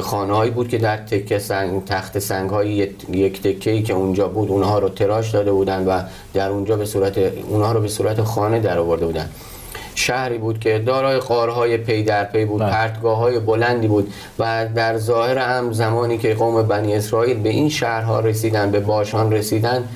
خانه 0.00 0.34
هایی 0.34 0.50
بود 0.50 0.68
که 0.68 0.78
در 0.78 0.96
تکه 0.96 1.38
سنگ 1.38 1.84
تخت 1.84 2.18
سنگ 2.18 2.50
های 2.50 2.88
یک 3.12 3.42
تکه 3.42 3.70
ای 3.70 3.82
که 3.82 3.92
اونجا 3.92 4.28
بود 4.28 4.50
اونها 4.50 4.78
رو 4.78 4.88
تراش 4.88 5.30
داده 5.30 5.52
بودن 5.52 5.84
و 5.84 6.02
در 6.34 6.50
اونجا 6.50 6.76
به 6.76 6.86
صورت 6.86 7.18
اونها 7.48 7.72
رو 7.72 7.80
به 7.80 7.88
صورت 7.88 8.22
خانه 8.22 8.60
در 8.60 8.78
آورده 8.78 9.06
بودن 9.06 9.28
شهری 9.96 10.38
بود 10.38 10.60
که 10.60 10.78
دارای 10.78 11.18
قارهای 11.18 11.76
پی 11.76 12.02
در 12.02 12.24
پی 12.24 12.44
بود 12.44 12.60
بله. 12.60 12.70
پرتگاه 12.70 13.18
های 13.18 13.38
بلندی 13.38 13.88
بود 13.88 14.12
و 14.38 14.66
در 14.74 14.98
ظاهر 14.98 15.38
هم 15.38 15.72
زمانی 15.72 16.18
که 16.18 16.34
قوم 16.34 16.62
بنی 16.62 16.94
اسرائیل 16.94 17.38
به 17.38 17.48
این 17.48 17.68
شهرها 17.68 18.20
رسیدن 18.20 18.70
به 18.70 18.80
باشان 18.80 19.32
رسیدن 19.32 19.88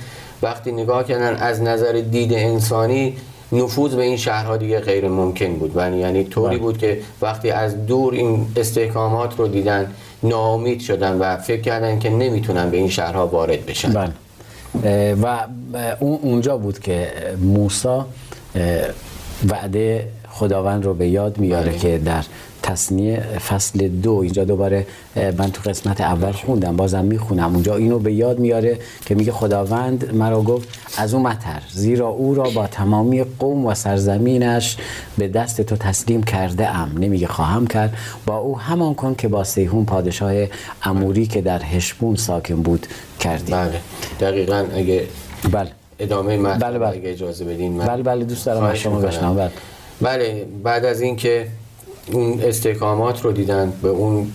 وقتی 0.42 0.72
نگاه 0.72 1.04
کردن 1.04 1.36
از 1.36 1.62
نظر 1.62 1.92
دید 1.92 2.32
انسانی 2.32 3.16
نفوذ 3.52 3.94
به 3.94 4.02
این 4.02 4.16
شهرها 4.16 4.56
دیگه 4.56 4.80
غیر 4.80 5.08
ممکن 5.08 5.54
بود 5.54 5.72
و 5.76 5.96
یعنی 5.96 6.24
طوری 6.24 6.56
بله. 6.56 6.58
بود 6.58 6.78
که 6.78 7.00
وقتی 7.22 7.50
از 7.50 7.86
دور 7.86 8.14
این 8.14 8.46
استحکامات 8.56 9.38
رو 9.38 9.48
دیدن 9.48 9.92
ناامید 10.22 10.80
شدن 10.80 11.18
و 11.18 11.36
فکر 11.36 11.60
کردن 11.60 11.98
که 11.98 12.10
نمی‌تونن 12.10 12.70
به 12.70 12.76
این 12.76 12.88
شهرها 12.88 13.26
وارد 13.26 13.66
بشن 13.66 13.92
بله. 13.92 15.14
و 15.14 15.38
اونجا 16.00 16.56
بود 16.56 16.78
که 16.78 17.12
موسی 17.40 17.98
وعده 19.48 20.08
خداوند 20.28 20.84
رو 20.84 20.94
به 20.94 21.08
یاد 21.08 21.38
میاره 21.38 21.70
بله. 21.70 21.78
که 21.78 21.98
در 21.98 22.24
تصنیه 22.62 23.20
فصل 23.20 23.88
دو. 23.88 24.12
اینجا 24.12 24.44
دوباره 24.44 24.86
من 25.16 25.52
تو 25.52 25.70
قسمت 25.70 26.00
اول 26.00 26.32
خوندم 26.32 26.76
بازم 26.76 27.04
می‌خونم. 27.04 27.54
اونجا 27.54 27.76
اینو 27.76 27.98
به 27.98 28.12
یاد 28.12 28.38
میاره 28.38 28.78
که 29.06 29.14
میگه 29.14 29.32
خداوند 29.32 30.14
مرا 30.14 30.42
گفت 30.42 30.68
از 30.96 31.14
اون 31.14 31.22
متر 31.22 31.62
زیرا 31.72 32.08
او 32.08 32.34
را 32.34 32.50
با 32.50 32.66
تمامی 32.66 33.24
قوم 33.24 33.66
و 33.66 33.74
سرزمینش 33.74 34.76
به 35.18 35.28
دست 35.28 35.60
تو 35.60 35.76
تسلیم 35.76 36.22
کرده 36.22 36.68
ام. 36.68 36.98
نمیگه 36.98 37.26
خواهم 37.26 37.66
کرد. 37.66 37.96
با 38.26 38.36
او 38.36 38.58
همان 38.58 38.94
کن 38.94 39.14
که 39.14 39.28
با 39.28 39.44
سیهون 39.44 39.84
پادشاه 39.84 40.32
اموری 40.82 41.26
که 41.26 41.40
در 41.40 41.62
هشبون 41.62 42.16
ساکن 42.16 42.62
بود 42.62 42.86
کردی 43.20 43.52
بله. 43.52 43.80
دقیقا 44.20 44.66
اگه 44.74 45.04
بله. 45.52 45.79
ادامه 46.00 46.36
متن 46.36 46.58
بله 46.58 46.78
بله. 46.78 46.88
اگه 46.88 47.10
اجازه 47.10 47.44
بدین 47.44 47.72
من 47.72 47.86
بله 47.86 48.02
بله 48.02 48.24
دوست 48.24 48.46
دارم 48.46 48.74
شما 48.74 49.00
بشنم 49.00 49.34
بله. 49.34 49.50
بله 50.00 50.46
بعد 50.62 50.84
از 50.84 51.00
اینکه 51.00 51.46
اون 52.12 52.40
استحکامات 52.40 53.24
رو 53.24 53.32
دیدن 53.32 53.72
به 53.82 53.88
اون 53.88 54.32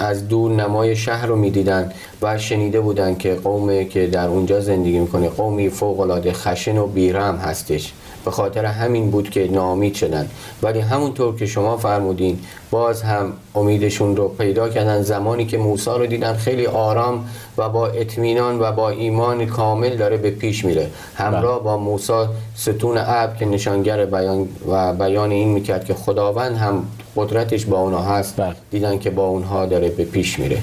از 0.00 0.28
دور 0.28 0.52
نمای 0.52 0.96
شهر 0.96 1.26
رو 1.26 1.36
می‌دیدن 1.36 1.92
و 2.22 2.38
شنیده 2.38 2.80
بودن 2.80 3.16
که 3.16 3.34
قومی 3.34 3.88
که 3.88 4.06
در 4.06 4.28
اونجا 4.28 4.60
زندگی 4.60 4.98
می‌کنه 4.98 5.28
قومی 5.28 5.68
فوق 5.68 6.00
العاده 6.00 6.32
خشن 6.32 6.78
و 6.78 6.86
بیرم 6.86 7.36
هستش. 7.36 7.92
به 8.26 8.32
خاطر 8.32 8.64
همین 8.64 9.10
بود 9.10 9.30
که 9.30 9.48
ناامید 9.52 9.94
شدن. 9.94 10.28
ولی 10.62 10.80
همونطور 10.80 11.36
که 11.36 11.46
شما 11.46 11.76
فرمودین 11.76 12.38
باز 12.70 13.02
هم 13.02 13.32
امیدشون 13.54 14.16
رو 14.16 14.28
پیدا 14.28 14.68
کردن. 14.68 15.02
زمانی 15.02 15.46
که 15.46 15.58
موسی 15.58 15.90
رو 15.90 16.06
دیدن 16.06 16.34
خیلی 16.34 16.66
آرام 16.66 17.28
و 17.58 17.68
با 17.68 17.86
اطمینان 17.86 18.60
و 18.60 18.72
با 18.72 18.90
ایمان 18.90 19.46
کامل 19.46 19.96
داره 19.96 20.16
به 20.16 20.30
پیش 20.30 20.64
میره. 20.64 20.90
همراه 21.14 21.62
با 21.62 21.76
موسی 21.76 22.24
ستون 22.54 22.98
ابر 22.98 23.36
که 23.36 23.44
نشانگر 23.44 24.04
بیان 24.04 24.48
و 24.68 24.92
بیان 24.92 25.30
این 25.30 25.48
می‌کرد 25.48 25.84
که 25.84 25.94
خداوند 25.94 26.56
هم 26.56 26.84
قدرتش 27.16 27.64
با 27.64 27.80
اونها 27.80 28.02
هست. 28.02 28.36
بله. 28.36 28.54
دیدن 28.70 28.98
که 28.98 29.10
با 29.10 29.26
اونها 29.26 29.66
داره 29.66 29.88
به 29.88 30.04
پیش 30.04 30.38
میره. 30.38 30.58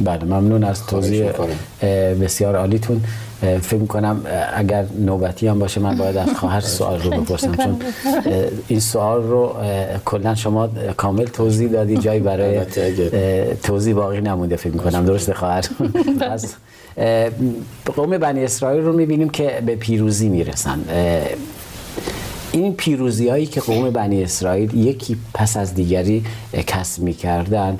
بله 0.00 0.24
ممنون 0.24 0.64
از 0.64 0.86
توضیح 0.86 1.30
بسیار 2.20 2.56
عالیتون. 2.56 3.04
فکر 3.62 3.84
کنم 3.86 4.20
اگر 4.54 4.84
نوبتی 4.98 5.46
هم 5.46 5.58
باشه 5.58 5.80
من 5.80 5.96
باید 5.98 6.16
از 6.16 6.28
خواهر 6.40 6.60
سوال 6.60 7.02
رو 7.02 7.10
بپرسم. 7.10 7.54
چون 7.54 7.76
این 8.68 8.80
سوال 8.80 9.22
رو 9.22 9.54
کلا 10.04 10.34
شما 10.34 10.68
کامل 10.96 11.24
توضیح 11.24 11.68
دادی 11.68 11.96
جایی 11.96 12.20
برای 12.20 12.60
توضیح 13.62 13.94
باقی 13.94 14.20
نمونده 14.20 14.56
فکر 14.56 14.76
کنم 14.76 15.04
درست 15.04 15.32
خواهر؟ 15.32 15.64
از 16.30 16.54
قوم 17.96 18.18
بنی 18.18 18.44
اسرائیل 18.44 18.82
رو 18.82 18.92
می‌بینیم 18.92 19.28
که 19.28 19.62
به 19.66 19.76
پیروزی 19.76 20.28
می‌رسن. 20.28 20.78
این 22.52 22.74
پیروزی 22.74 23.28
هایی 23.28 23.46
که 23.46 23.60
قوم 23.60 23.90
بنی 23.90 24.22
اسرائیل 24.22 24.74
یکی 24.74 25.16
پس 25.34 25.56
از 25.56 25.74
دیگری 25.74 26.24
کسب 26.66 27.02
می‌کردن 27.02 27.78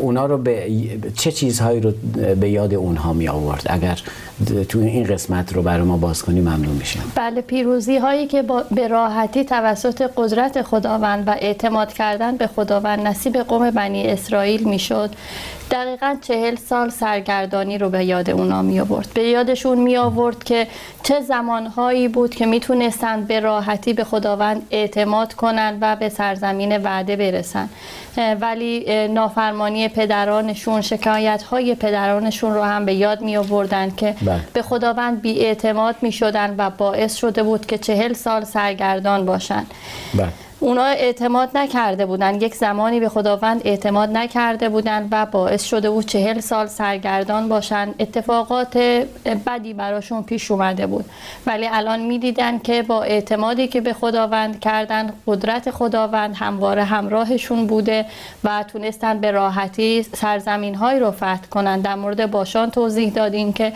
اونا 0.00 0.26
رو 0.26 0.38
به 0.38 0.70
چه 1.16 1.32
چیزهایی 1.32 1.80
رو 1.80 1.92
به 2.40 2.50
یاد 2.50 2.74
اونها 2.74 3.12
می 3.12 3.28
آورد؟ 3.28 3.62
اگر 3.66 3.98
تو 4.68 4.78
این 4.78 5.04
قسمت 5.04 5.52
رو 5.52 5.62
برای 5.62 5.82
ما 5.82 5.96
باز 5.96 6.22
کنی 6.22 6.40
ممنون 6.40 6.76
میشم. 6.76 7.00
بله 7.14 7.40
پیروزی 7.40 7.96
هایی 7.96 8.26
که 8.26 8.44
به 8.70 8.88
راحتی 8.88 9.44
توسط 9.44 10.10
قدرت 10.16 10.62
خداوند 10.62 11.28
و 11.28 11.34
اعتماد 11.40 11.92
کردن 11.92 12.36
به 12.36 12.46
خداوند 12.46 13.06
نصیب 13.06 13.36
قوم 13.36 13.70
بنی 13.70 14.06
اسرائیل 14.06 14.68
می‌شد 14.68 15.10
دقیقا 15.70 16.16
چهل 16.22 16.56
سال 16.56 16.90
سرگردانی 16.90 17.78
رو 17.78 17.90
به 17.90 18.04
یاد 18.04 18.30
اونا 18.30 18.62
می 18.62 18.80
آورد. 18.80 19.08
به 19.14 19.22
یادشون 19.22 19.78
می 19.78 19.96
آورد 19.96 20.44
که 20.44 20.66
چه 21.02 21.20
زمانهایی 21.20 22.08
بود 22.08 22.34
که 22.34 22.46
می‌تونستند 22.46 23.26
به 23.26 23.40
راحتی 23.40 23.92
به 23.92 24.04
خداوند 24.04 24.62
اعتماد 24.70 25.34
کنند 25.34 25.78
و 25.80 25.96
به 25.96 26.08
سرزمین 26.08 26.76
وعده 26.76 27.16
برسند 27.16 27.70
ولی 28.40 29.08
نافرمانی 29.54 29.88
پدرانشون 29.88 30.80
شکایت 30.80 31.42
های 31.42 31.74
پدرانشون 31.74 32.54
رو 32.54 32.62
هم 32.62 32.84
به 32.84 32.94
یاد 32.94 33.20
می 33.20 33.36
آوردن 33.36 33.90
که 33.90 34.14
بله. 34.22 34.40
به 34.52 34.62
خداوند 34.62 35.22
بی 35.22 35.40
اعتماد 35.40 35.96
می 36.02 36.12
شدن 36.12 36.54
و 36.58 36.70
باعث 36.70 37.14
شده 37.16 37.42
بود 37.42 37.66
که 37.66 37.78
چهل 37.78 38.12
سال 38.12 38.44
سرگردان 38.44 39.26
باشند 39.26 39.66
بله. 40.14 40.28
اونا 40.64 40.84
اعتماد 40.84 41.50
نکرده 41.54 42.06
بودن. 42.06 42.34
یک 42.34 42.54
زمانی 42.54 43.00
به 43.00 43.08
خداوند 43.08 43.60
اعتماد 43.64 44.10
نکرده 44.10 44.68
بودن 44.68 45.08
و 45.10 45.26
باعث 45.26 45.64
شده 45.64 45.90
بود 45.90 46.06
چهل 46.06 46.40
سال 46.40 46.66
سرگردان 46.66 47.48
باشن. 47.48 47.94
اتفاقات 47.98 48.78
بدی 49.46 49.74
براشون 49.74 50.22
پیش 50.22 50.50
اومده 50.50 50.86
بود. 50.86 51.04
ولی 51.46 51.68
الان 51.72 52.00
می‌دیدن 52.00 52.58
که 52.58 52.82
با 52.82 53.02
اعتمادی 53.02 53.68
که 53.68 53.80
به 53.80 53.92
خداوند 53.92 54.60
کردن 54.60 55.12
قدرت 55.26 55.70
خداوند 55.70 56.34
همواره 56.36 56.84
همراهشون 56.84 57.66
بوده 57.66 58.06
و 58.44 58.64
تونستن 58.72 59.18
به 59.18 59.30
راحتی 59.30 60.02
سرزمین 60.02 60.74
های 60.74 60.98
رو 60.98 61.10
فتح 61.10 61.46
کنن. 61.50 61.80
در 61.80 61.94
مورد 61.94 62.30
باشان 62.30 62.70
توضیح 62.70 63.12
دادیم 63.12 63.52
که 63.52 63.72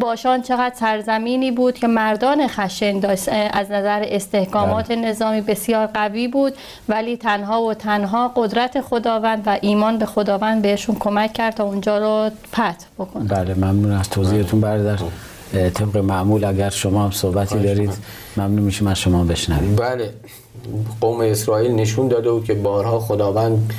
باشان 0.00 0.42
چقدر 0.42 0.74
سرزمینی 0.74 1.50
بود 1.50 1.74
که 1.74 1.86
مردان 1.86 2.46
خشن 2.46 3.00
داشت. 3.00 3.28
از 3.52 3.70
نظر 3.70 4.04
استحکامات 4.06 4.88
بله. 4.88 4.96
نظامی 4.96 5.40
بسیار 5.40 5.86
قوی 6.08 6.28
بود 6.28 6.52
ولی 6.88 7.16
تنها 7.16 7.62
و 7.62 7.74
تنها 7.74 8.32
قدرت 8.36 8.80
خداوند 8.80 9.42
و 9.46 9.58
ایمان 9.60 9.98
به 9.98 10.06
خداوند 10.06 10.62
بهشون 10.62 10.96
کمک 11.00 11.32
کرد 11.32 11.54
تا 11.54 11.64
اونجا 11.64 11.98
رو 11.98 12.30
پت 12.52 12.84
بکنن. 12.98 13.26
بله 13.26 13.54
ممنون 13.54 13.92
از 13.92 14.10
توضیحتون 14.10 14.60
برادر. 14.60 14.98
طبق 15.52 15.96
معمول 15.96 16.44
اگر 16.44 16.70
شما 16.70 17.04
هم 17.04 17.10
صحبتی 17.10 17.58
دارید 17.58 17.90
ممنون 18.36 18.62
میشیم 18.62 18.86
از 18.86 18.98
شما 18.98 19.24
بشنویم. 19.24 19.76
بله 19.76 20.10
قوم 21.00 21.20
اسرائیل 21.20 21.72
نشون 21.72 22.08
داده 22.08 22.30
بود 22.30 22.44
که 22.44 22.54
بارها 22.54 23.00
خداوند 23.00 23.72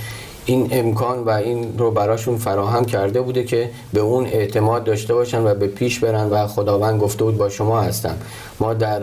این 0.45 0.67
امکان 0.71 1.23
و 1.23 1.29
این 1.29 1.77
رو 1.77 1.91
براشون 1.91 2.37
فراهم 2.37 2.85
کرده 2.85 3.21
بوده 3.21 3.43
که 3.43 3.69
به 3.93 3.99
اون 3.99 4.25
اعتماد 4.25 4.83
داشته 4.83 5.13
باشن 5.13 5.41
و 5.41 5.53
به 5.53 5.67
پیش 5.67 5.99
برن 5.99 6.29
و 6.29 6.47
خداوند 6.47 7.01
گفته 7.01 7.23
بود 7.23 7.37
با 7.37 7.49
شما 7.49 7.81
هستم. 7.81 8.15
ما 8.59 8.73
در 8.73 9.01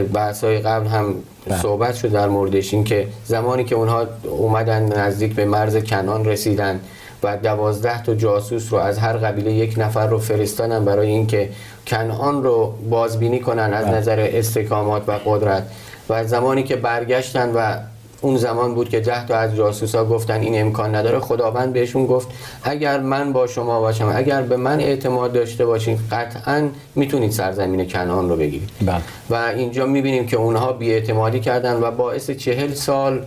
بحث 0.00 0.44
های 0.44 0.58
قبل 0.58 0.86
هم 0.86 1.14
بله. 1.46 1.58
صحبت 1.58 1.94
شد 1.94 2.12
در 2.12 2.28
موردش 2.28 2.74
این 2.74 2.84
که 2.84 3.08
زمانی 3.24 3.64
که 3.64 3.74
اونها 3.74 4.06
اومدن 4.24 4.98
نزدیک 4.98 5.34
به 5.34 5.44
مرز 5.44 5.76
کنان 5.76 6.24
رسیدن 6.24 6.80
و 7.22 7.36
دوازده 7.36 8.02
تا 8.02 8.14
جاسوس 8.14 8.72
رو 8.72 8.78
از 8.78 8.98
هر 8.98 9.12
قبیله 9.12 9.52
یک 9.52 9.74
نفر 9.78 10.06
رو 10.06 10.18
فرستادن 10.18 10.84
برای 10.84 11.08
اینکه 11.08 11.50
کنان 11.86 12.42
رو 12.42 12.74
بازبینی 12.90 13.40
کنن 13.40 13.72
از 13.74 13.86
بله. 13.86 13.96
نظر 13.96 14.30
استقامات 14.32 15.08
و 15.08 15.12
قدرت 15.12 15.62
و 16.08 16.24
زمانی 16.24 16.62
که 16.62 16.76
برگشتن 16.76 17.52
و 17.54 17.76
اون 18.22 18.36
زمان 18.36 18.74
بود 18.74 18.88
که 18.88 19.00
ده 19.00 19.26
تا 19.26 19.36
از 19.36 19.56
جاسوسا 19.56 20.04
گفتن 20.04 20.40
این 20.40 20.60
امکان 20.60 20.94
نداره 20.94 21.20
خداوند 21.20 21.72
بهشون 21.72 22.06
گفت 22.06 22.28
اگر 22.62 23.00
من 23.00 23.32
با 23.32 23.46
شما 23.46 23.80
باشم 23.80 24.12
اگر 24.14 24.42
به 24.42 24.56
من 24.56 24.80
اعتماد 24.80 25.32
داشته 25.32 25.66
باشین 25.66 25.98
قطعا 26.10 26.68
می‌تونید 26.94 27.30
سرزمین 27.30 27.88
کنعان 27.88 28.28
رو 28.28 28.36
بگیرید 28.36 28.70
بله. 28.86 29.00
و 29.30 29.34
اینجا 29.34 29.86
می‌بینیم 29.86 30.26
که 30.26 30.36
اونها 30.36 30.72
بیاعتمادی 30.72 31.40
کردن 31.40 31.82
و 31.82 31.90
باعث 31.90 32.30
چهل 32.30 32.74
سال 32.74 33.22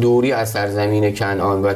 دوری 0.00 0.32
از 0.32 0.50
سرزمین 0.50 1.14
کنعان 1.14 1.62
و 1.62 1.72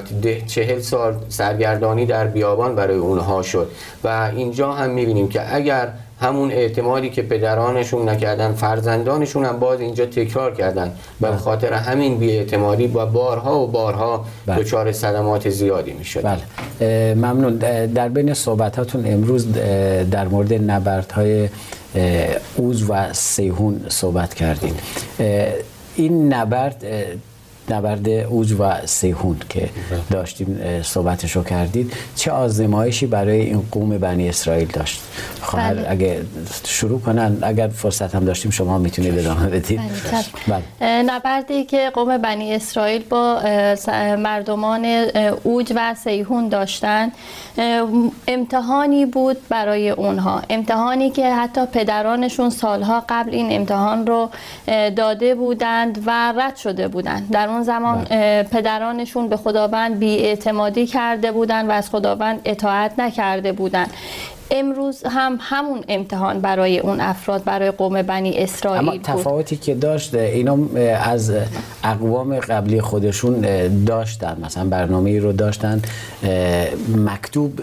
چهل 0.47 0.81
سال 0.81 1.15
سرگردانی 1.29 2.07
در 2.07 2.27
بیابان 2.27 2.75
برای 2.75 2.97
اونها 2.97 3.43
شد 3.43 3.71
و 4.05 4.31
اینجا 4.37 4.73
هم 4.73 4.91
می‌بینیم 4.91 5.29
که 5.29 5.55
اگر 5.55 5.89
همون 6.21 6.51
اعتمادی 6.51 7.11
که 7.11 7.23
پدرانشون 7.23 8.09
نکردن 8.09 8.53
فرزندانشون 8.53 9.45
هم 9.45 9.59
باز 9.59 9.81
اینجا 9.81 10.07
تکرار 10.07 10.55
کردن. 10.55 10.93
به 11.21 11.29
بله. 11.29 11.37
خاطر 11.37 11.73
همین 11.73 12.19
بیاعتمادی 12.19 12.87
و 12.87 13.07
بارها 13.07 13.61
و 13.61 13.67
بارها 13.67 14.25
بله. 14.47 14.63
دچار 14.63 14.93
صدمات 14.93 15.51
زیادی 15.51 15.93
می‌شد. 15.93 16.23
بله. 16.23 17.15
ممنون. 17.15 17.57
در 17.87 18.09
بین 18.09 18.35
صحبتاتون 18.35 19.07
امروز 19.07 19.53
در 20.11 20.29
مورد 20.29 20.71
نبردهای 20.71 21.49
اوز 22.57 22.91
و 22.91 23.13
سیهون 23.13 23.81
صحبت 23.89 24.35
کردیم. 24.35 24.75
این 25.97 26.35
نبرد 26.35 26.85
نبرد 27.73 28.09
اوج 28.09 28.55
و 28.59 28.87
سیهون 28.87 29.37
که 29.49 29.61
بله. 29.61 30.01
داشتیم 30.11 30.61
صحبتش 30.83 31.37
رو 31.37 31.45
کردید 31.45 31.93
چه 32.17 32.31
آزمایشی 32.31 33.07
برای 33.07 33.41
این 33.41 33.63
قوم 33.71 33.99
بنی 33.99 34.29
اسرائیل 34.29 34.69
داشت 34.69 35.03
خواهر 35.41 35.75
بله. 35.75 35.87
اگه 35.91 36.21
شروع 36.65 37.01
کنن 37.01 37.39
اگر 37.43 37.69
فرصت 37.69 38.15
هم 38.15 38.25
داشتیم 38.25 38.51
شما 38.51 38.79
می‌تونید 38.79 39.19
ادامه 39.19 39.47
بدید 39.47 39.81
بله. 40.49 40.63
بله. 40.81 41.03
نبردی 41.03 41.65
که 41.65 41.91
قوم 41.95 42.19
بنی 42.19 42.55
اسرائیل 42.55 43.03
با 43.03 43.41
مردمان 44.19 44.85
اوج 45.43 45.73
و 45.77 45.95
سیهون 45.95 46.49
داشتن 46.49 47.13
امتحانی 48.29 49.07
بود 49.07 49.37
برای 49.49 49.91
اونها 49.91 50.43
امتحانی 50.51 51.11
که 51.11 51.35
حتی 51.35 51.67
پدرانشون 51.67 52.51
سالها 52.51 53.05
قبل 53.09 53.35
این 53.35 53.53
امتحان 53.53 54.07
رو 54.07 54.31
داده 54.97 55.35
بودند 55.35 56.03
و 56.07 56.33
رد 56.37 56.57
شده 56.57 56.89
بودند 56.89 57.31
در 57.31 57.49
اون 57.49 57.60
زمان 57.63 58.05
بله. 58.05 58.43
پدرانشون 58.43 59.29
به 59.29 59.37
خداوند 59.37 59.99
بیاعتمادی 59.99 60.87
کرده 60.87 61.33
بودند 61.33 61.69
و 61.69 61.73
از 61.73 61.91
خداوند 61.91 62.41
اطاعت 62.45 62.99
نکرده 62.99 63.53
بودند 63.53 63.91
امروز 64.51 65.03
هم 65.07 65.39
همون 65.41 65.81
امتحان 65.89 66.41
برای 66.41 66.79
اون 66.79 67.01
افراد 67.01 67.45
برای 67.45 67.71
قوم 67.71 68.03
بنی 68.03 68.39
اسرائیل 68.39 68.89
اما 68.89 68.99
تفاوتی 69.03 69.57
که 69.57 69.75
داشت 69.75 70.15
اینا 70.15 70.59
از 71.05 71.33
اقوام 71.85 72.39
قبلی 72.39 72.81
خودشون 72.81 73.41
داشتن 73.85 74.37
مثلا 74.45 74.65
برنامه 74.65 75.11
ای 75.11 75.19
رو 75.19 75.33
داشتن 75.33 75.83
مکتوب 76.97 77.61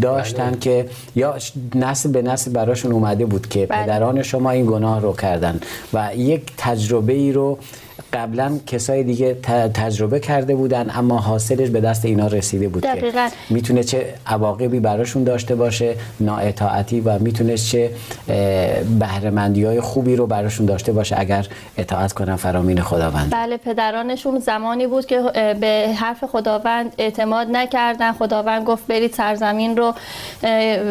داشتن 0.00 0.50
بله. 0.50 0.58
که 0.58 0.86
یا 1.16 1.34
نسل 1.74 2.12
به 2.12 2.22
نسل 2.22 2.52
براشون 2.52 2.92
اومده 2.92 3.26
بود 3.26 3.48
که 3.48 3.66
بله. 3.66 3.82
پدران 3.82 4.22
شما 4.22 4.50
این 4.50 4.66
گناه 4.66 5.00
رو 5.00 5.12
کردن 5.12 5.60
و 5.92 6.10
یک 6.16 6.42
تجربه 6.56 7.12
ای 7.12 7.32
رو 7.32 7.58
قبلا 8.12 8.58
کسای 8.66 9.02
دیگه 9.02 9.34
تجربه 9.74 10.20
کرده 10.20 10.54
بودن 10.54 10.90
اما 10.94 11.18
حاصلش 11.18 11.68
به 11.68 11.80
دست 11.80 12.04
اینا 12.04 12.26
رسیده 12.26 12.68
بود 12.68 12.82
دقیقا. 12.82 13.28
که 13.28 13.54
می‌تونه 13.54 13.82
چه 13.82 14.14
عواقبی 14.26 14.80
براشون 14.80 15.24
داشته 15.24 15.54
باشه 15.54 15.94
نااطاعتی 16.20 17.00
و 17.00 17.18
می‌تونه 17.18 17.56
چه 17.56 17.90
بهرهمندی 18.98 19.64
های 19.64 19.80
خوبی 19.80 20.16
رو 20.16 20.26
براشون 20.26 20.66
داشته 20.66 20.92
باشه 20.92 21.20
اگر 21.20 21.46
اطاعت 21.78 22.12
کنن 22.12 22.36
فرامین 22.36 22.80
خداوند. 22.80 23.30
بله 23.30 23.56
پدرانشون 23.56 24.38
زمانی 24.38 24.86
بود 24.86 25.06
که 25.06 25.22
به 25.60 25.94
حرف 25.96 26.24
خداوند 26.24 26.92
اعتماد 26.98 27.46
نکردن. 27.50 28.12
خداوند 28.12 28.64
گفت 28.64 28.86
برید 28.86 29.14
سرزمین 29.14 29.76
رو 29.76 29.94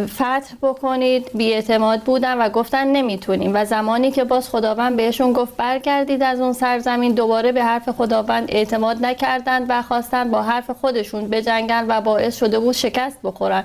فتح 0.06 0.56
بکنید. 0.62 1.32
بی 1.34 1.54
اعتماد 1.54 2.00
بودن 2.00 2.38
و 2.38 2.50
گفتن 2.50 2.88
نمی‌تونیم. 2.88 3.52
و 3.54 3.66
زمانی 3.66 4.12
که 4.12 4.24
باز 4.24 4.50
خداوند 4.50 4.98
بهشون 4.98 5.34
گفت 5.34 5.58
برگردید 5.58 6.24
از 6.24 6.40
اون 6.40 6.54
سرزمین 6.54 7.09
دوباره 7.14 7.52
به 7.52 7.64
حرف 7.64 7.90
خداوند 7.90 8.46
اعتماد 8.50 8.98
نکردند 9.06 9.66
و 9.70 9.82
خواستند 9.82 10.32
با 10.32 10.42
حرف 10.42 10.72
خودشون 10.72 11.28
بجنگن 11.28 11.86
و 11.90 12.02
باعث 12.02 12.38
شده 12.38 12.60
بود 12.60 12.76
شکست 12.76 13.18
بخورن 13.24 13.64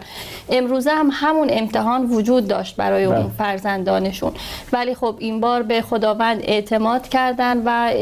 امروزه 0.48 0.90
هم 0.90 1.08
همون 1.12 1.48
امتحان 1.50 2.06
وجود 2.06 2.48
داشت 2.48 2.76
برای 2.76 3.04
اون 3.04 3.16
بله. 3.16 3.30
فرزندانشون. 3.38 4.32
ولی 4.72 4.94
خب 4.94 5.16
این 5.18 5.40
بار 5.40 5.62
به 5.62 5.82
خداوند 5.82 6.40
اعتماد 6.42 7.08
کردن 7.08 7.62
و 7.64 7.92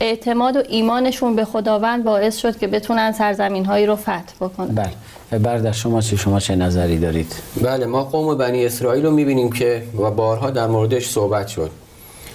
اعتماد 0.00 0.56
و 0.56 0.62
ایمانشون 0.68 1.36
به 1.36 1.44
خداوند 1.44 2.04
باعث 2.04 2.36
شد 2.36 2.58
که 2.58 2.66
بتونن 2.66 3.12
سرزمین 3.12 3.64
هایی 3.64 3.86
رو 3.86 3.96
فتح 3.96 4.34
بکنن. 4.40 4.74
بله. 4.74 5.38
بردر 5.38 5.72
شما 5.72 6.00
چی؟ 6.00 6.16
شما 6.16 6.40
چه 6.40 6.56
نظری 6.56 6.98
دارید؟ 6.98 7.32
بله 7.62 7.86
ما 7.86 8.04
قوم 8.04 8.38
بنی 8.38 8.66
اسرائیل 8.66 9.04
رو 9.04 9.10
می‌بینیم 9.10 9.52
که 9.52 9.82
و 9.98 10.10
بارها 10.10 10.50
در 10.50 10.66
موردش 10.66 11.08
صحبت 11.08 11.48
شد. 11.48 11.70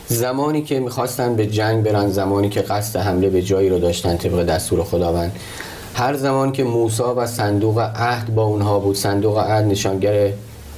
زمانی 0.07 0.61
که 0.61 0.79
می‌خواستن 0.79 1.35
به 1.35 1.47
جنگ 1.47 1.83
برن 1.83 2.09
زمانی 2.09 2.49
که 2.49 2.61
قصد 2.61 2.99
حمله 2.99 3.29
به 3.29 3.41
جایی 3.41 3.69
رو 3.69 3.79
داشتن 3.79 4.17
طبق 4.17 4.43
دستور 4.43 4.83
خداوند. 4.83 5.31
هر 5.95 6.13
زمان 6.15 6.51
که 6.51 6.63
موسی 6.63 7.03
و 7.03 7.27
صندوق 7.27 7.79
عهد 7.79 8.35
با 8.35 8.43
اونها 8.43 8.79
بود 8.79 8.95
صندوق 8.95 9.37
عهد 9.37 9.65
نشانگر 9.65 10.29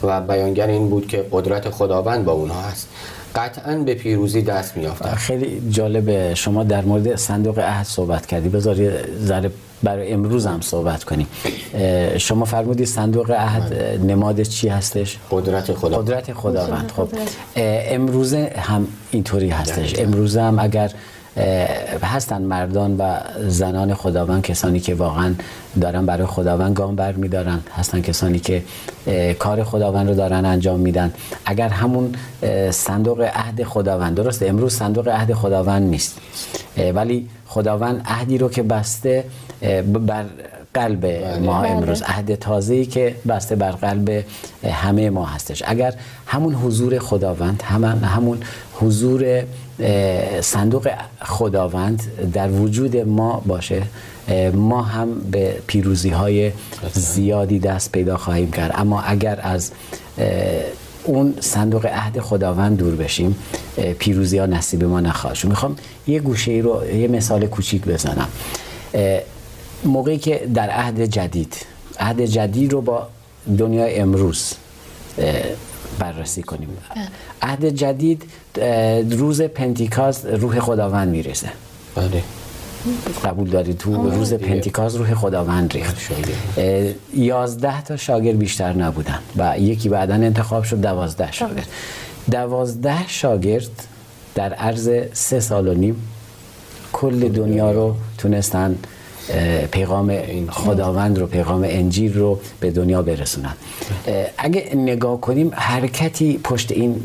و 0.03 0.21
بیانگر 0.21 0.67
این 0.67 0.89
بود 0.89 1.07
که 1.07 1.25
قدرت 1.31 1.69
خداوند 1.69 2.25
با 2.25 2.31
اونها 2.31 2.61
هست 2.61 2.87
قطعا 3.35 3.75
به 3.75 3.93
پیروزی 3.93 4.41
دست 4.41 4.77
میافتن 4.77 5.13
خیلی 5.15 5.61
جالب 5.69 6.33
شما 6.33 6.63
در 6.63 6.85
مورد 6.85 7.15
صندوق 7.15 7.59
عهد 7.59 7.85
صحبت 7.85 8.25
کردی. 8.25 8.49
بذاری 8.49 8.89
ذره 9.25 9.51
برای 9.83 10.13
امروز 10.13 10.45
هم 10.47 10.61
صحبت 10.61 11.03
کنیم. 11.03 11.27
شما 12.17 12.45
فرمودید 12.45 12.87
صندوق 12.87 13.31
عهد. 13.31 13.73
نماد 14.03 14.41
چی 14.41 14.67
هستش؟ 14.67 15.17
قدرت 15.31 15.73
خدا 15.73 15.97
قدرت 15.97 16.33
خداوند. 16.33 16.91
خب 16.95 17.07
امروزه 17.55 18.53
هم 18.57 18.87
اینطوری 19.11 19.49
هستش. 19.49 19.99
امروزه 19.99 20.41
هم 20.41 20.59
اگر 20.59 20.91
هستن 22.03 22.41
مردان 22.41 22.97
و 22.97 23.17
زنان 23.47 23.93
خداوند 23.93 24.41
کسانی 24.41 24.79
که 24.79 24.95
واقعا 24.95 25.33
دارن 25.81 26.05
برای 26.05 26.27
خداوند 26.27 26.75
گام 26.75 26.95
بر 26.95 27.11
میدارن. 27.11 27.59
هستن 27.77 28.01
کسانی 28.01 28.39
که 28.39 28.63
کار 29.39 29.63
خداوند 29.63 30.09
رو 30.09 30.15
دارن 30.15 30.45
انجام 30.45 30.79
میدن. 30.79 31.13
اگر 31.45 31.69
همون 31.69 32.15
صندوق 32.71 33.21
عهد 33.21 33.63
خداوند 33.63 34.15
درسته 34.15 34.45
امروز 34.45 34.73
صندوق 34.73 35.07
عهد 35.07 35.33
خداوند 35.33 35.89
نیست. 35.89 36.17
ولی 36.93 37.29
خداوند 37.47 38.01
عهدی 38.05 38.37
رو 38.37 38.49
که 38.49 38.63
بسته 38.63 39.23
بر 39.85 40.25
قلب 40.75 41.01
بله. 41.01 41.39
ما 41.39 41.61
بله. 41.61 41.71
امروز. 41.71 42.01
عهد 42.01 42.35
تازه‌ای 42.35 42.85
که 42.85 43.15
بسته 43.27 43.55
بر 43.55 43.71
قلب 43.71 44.23
همه 44.63 45.09
ما 45.09 45.25
هستش. 45.25 45.63
اگر 45.65 45.93
همون 46.25 46.53
حضور 46.53 46.99
خداوند 46.99 47.61
همون 47.61 48.03
همون 48.03 48.37
حضور 48.73 49.43
صندوق 50.41 50.89
خداوند 51.21 52.01
در 52.33 52.49
وجود 52.51 52.97
ما 52.97 53.43
باشه 53.45 53.81
ما 54.53 54.81
هم 54.81 55.19
به 55.31 55.55
پیروزی 55.67 56.09
های 56.09 56.51
زیادی 56.93 57.59
دست 57.59 57.91
پیدا 57.91 58.17
خواهیم 58.17 58.51
کرد. 58.51 58.71
اما 58.75 59.01
اگر 59.01 59.39
از 59.43 59.71
اون 61.03 61.33
صندوق 61.39 61.85
عهد 61.85 62.19
خداوند 62.19 62.77
دور 62.77 62.95
بشیم 62.95 63.35
پیروزی 63.99 64.37
ها 64.37 64.45
نصیب 64.45 64.83
ما 64.83 64.99
نخواهد 65.01 65.35
شد. 65.35 65.47
می‌خوام 65.47 65.75
یه 66.07 66.19
گوشه 66.19 66.51
ای 66.51 66.61
رو 66.61 66.95
یه 66.95 67.07
مثال 67.07 67.45
کوچیک 67.45 67.85
بزنم. 67.85 68.27
موقعی 69.83 70.17
که 70.17 70.47
در 70.53 70.69
عهد 70.69 71.05
جدید 71.05 71.55
عهد 71.99 72.21
جدید 72.21 72.73
رو 72.73 72.81
با 72.81 73.07
دنیای 73.57 73.95
امروز 73.95 74.53
بررسی 75.99 76.43
کنیم. 76.43 76.69
عهد 77.41 77.65
جدید 77.65 78.23
روز 79.11 79.41
پنتیکاز 79.41 80.25
روح 80.25 80.59
خداوند 80.59 81.09
می‌رسه 81.09 81.49
بله. 81.95 82.23
قبول 83.25 83.49
دارید؟ 83.49 83.77
تو 83.77 84.09
روز 84.09 84.33
پنتیکاز 84.33 84.95
روح 84.95 85.13
خداوند 85.13 85.73
ریخت. 85.73 86.11
یازده 87.13 87.81
تا 87.83 87.97
شاگرد 87.97 88.37
بیشتر 88.37 88.73
نبودن 88.73 89.19
و 89.35 89.59
یکی 89.59 89.89
بعدا 89.89 90.13
انتخاب 90.13 90.63
شد 90.63 90.81
دوازده 90.81 91.31
شاگرد. 91.31 91.67
دوازده 92.31 93.07
شاگرد 93.07 93.87
در 94.35 94.53
عرض 94.53 94.89
سه 95.13 95.39
سال 95.39 95.67
و 95.67 95.73
نیم 95.73 96.07
کل 96.93 97.29
دنیا 97.29 97.71
رو 97.71 97.95
تونستن 98.17 98.75
پیغام 99.71 100.17
خداوند 100.49 101.19
رو 101.19 101.27
پیغام 101.27 101.63
انجیل 101.63 102.19
رو 102.19 102.39
به 102.59 102.71
دنیا 102.71 103.01
برسونن. 103.01 103.53
اگه 104.37 104.71
نگاه 104.75 105.21
کنیم 105.21 105.51
حرکتی 105.53 106.39
پشت 106.43 106.71
این 106.71 107.01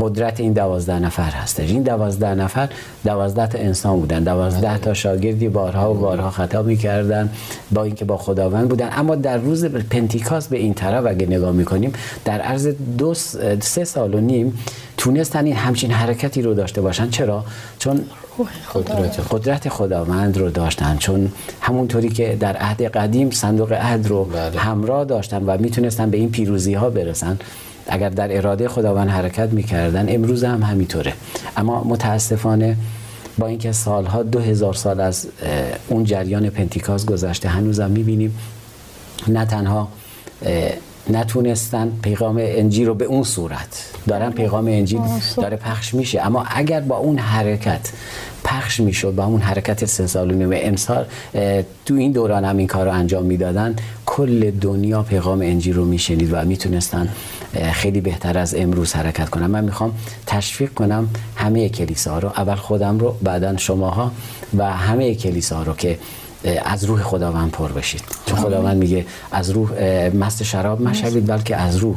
قدرت 0.00 0.40
این 0.40 0.52
دوازده 0.52 0.98
نفر 0.98 1.30
هستش. 1.30 1.70
این 1.70 1.82
دوازده 1.82 2.34
نفر 2.34 2.68
دوازده 3.04 3.46
تا 3.46 3.58
انسان 3.58 4.00
بودن. 4.00 4.22
دوازده 4.22 4.78
تا 4.78 4.94
شاگردی 4.94 5.48
بارها 5.48 5.94
و 5.94 5.98
بارها 5.98 6.30
خطا 6.30 6.62
می‌کردن 6.62 7.30
با 7.72 7.82
اینکه 7.82 8.04
با 8.04 8.16
خداوند 8.16 8.68
بودن. 8.68 8.88
اما 8.92 9.14
در 9.14 9.36
روز 9.36 9.64
پنتیکاس 9.64 10.48
به 10.48 10.56
این 10.58 10.74
طرف 10.74 11.06
اگه 11.06 11.26
نگاه 11.26 11.52
می‌کنیم 11.52 11.92
در 12.24 12.40
عرض 12.40 12.68
دو 12.98 13.14
سه 13.60 13.84
سال 13.84 14.14
و 14.14 14.20
نیم 14.20 14.58
تونستن 14.96 15.44
این 15.44 15.56
همچین 15.56 15.90
حرکتی 15.90 16.42
رو 16.42 16.54
داشته 16.54 16.80
باشن. 16.80 17.10
چرا؟ 17.10 17.44
چون 17.78 18.00
قدرت, 18.74 19.20
قدرت 19.30 19.68
خداوند 19.68 20.38
رو 20.38 20.50
داشتن. 20.50 20.96
چون 20.96 21.32
همونطوری 21.60 22.08
که 22.08 22.36
در 22.40 22.56
عهد 22.56 22.82
قدیم 22.82 23.30
صندوق 23.30 23.72
عهد 23.72 24.06
رو 24.06 24.24
بله. 24.24 24.60
همراه 24.60 25.04
داشتن 25.04 25.42
و 25.42 25.56
می‌تونستن 25.58 26.10
به 26.10 26.16
این 26.16 26.30
پیروزی 26.30 26.74
ها 26.74 26.90
برسن. 26.90 27.38
اگر 27.88 28.08
در 28.08 28.36
اراده 28.36 28.68
خداوند 28.68 29.08
حرکت 29.08 29.48
می‌کردن 29.52 30.14
امروز 30.14 30.44
هم 30.44 30.62
همینطوره. 30.62 31.12
اما 31.56 31.84
متاسفانه 31.84 32.76
با 33.38 33.46
اینکه 33.46 33.72
سالها 33.72 34.22
دو 34.22 34.38
هزار 34.40 34.74
سال 34.74 35.00
از 35.00 35.26
اون 35.88 36.04
جریان 36.04 36.50
پنتیکاز 36.50 37.06
گذشته 37.06 37.48
هنوزم 37.48 37.90
می‌بینیم 37.90 38.38
نه 39.28 39.44
تنها 39.44 39.88
نتونستن 41.10 41.92
پیغام 42.02 42.36
انجیل 42.40 42.86
رو 42.86 42.94
به 42.94 43.04
اون 43.04 43.22
صورت 43.22 43.92
دارن 44.06 44.30
پیغام 44.30 44.66
انجیل 44.66 45.00
داره 45.36 45.56
پخش 45.56 45.94
میشه. 45.94 46.26
اما 46.26 46.44
اگر 46.50 46.80
با 46.80 46.96
اون 46.96 47.18
حرکت 47.18 47.92
پخش 48.44 48.80
می‌شد 48.80 49.14
با 49.14 49.24
اون 49.24 49.40
حرکت 49.40 49.84
سه 49.84 50.06
سال 50.06 50.30
و 50.30 50.34
نیم 50.34 50.50
امسال 50.52 51.06
تو 51.86 51.94
این 51.94 52.12
دوران 52.12 52.44
هم 52.44 52.56
این 52.56 52.66
کار 52.66 52.86
رو 52.86 52.92
انجام 52.92 53.24
می‌دادن 53.24 53.76
کل 54.06 54.50
دنیا 54.50 55.02
پیغام 55.02 55.40
انجیل 55.40 55.74
رو 55.74 55.84
میشنید 55.84 56.32
و 56.32 56.44
می‌تونستن 56.44 57.08
خیلی 57.72 58.00
بهتر 58.00 58.38
از 58.38 58.54
امروز 58.54 58.92
حرکت 58.92 59.28
کنم 59.28 59.50
من 59.50 59.64
می‌خوام 59.64 59.92
تشویق 60.26 60.74
کنم 60.74 61.08
همه 61.36 61.68
کلیسا 61.68 62.18
رو 62.18 62.28
اول 62.28 62.54
خودم 62.54 62.98
رو 62.98 63.16
بعدا 63.22 63.56
شماها 63.56 64.12
و 64.58 64.72
همه 64.72 65.14
کلیسا 65.14 65.62
رو 65.62 65.74
که 65.74 65.98
از 66.48 66.84
روح 66.84 67.02
خداوند 67.02 67.50
پر 67.50 67.72
بشید. 67.72 68.02
چون 68.26 68.38
خداوند 68.38 68.76
میگه 68.76 69.06
از 69.32 69.50
روح 69.50 69.70
مست 70.08 70.42
شراب 70.42 70.82
مشوید 70.82 71.26
بلکه 71.26 71.56
از 71.56 71.76
روح 71.76 71.96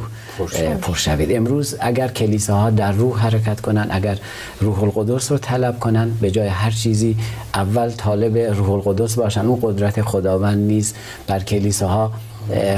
پر 0.82 0.94
شوید. 0.94 1.32
امروز 1.32 1.76
اگر 1.80 2.08
کلیساها 2.08 2.70
در 2.70 2.92
روح 2.92 3.20
حرکت 3.20 3.60
کنن 3.60 3.86
اگر 3.90 4.18
روح 4.60 4.82
القدس 4.82 5.32
رو 5.32 5.38
طلب 5.38 5.78
کنن 5.78 6.10
به 6.20 6.30
جای 6.30 6.48
هر 6.48 6.70
چیزی 6.70 7.16
اول 7.54 7.90
طالب 7.90 8.36
روح 8.36 8.70
القدس 8.70 9.14
باشن. 9.14 9.46
اون 9.46 9.58
قدرت 9.62 10.02
خداوند 10.02 10.58
نیست 10.58 10.96
بر 11.26 11.40
کلیساها 11.40 12.12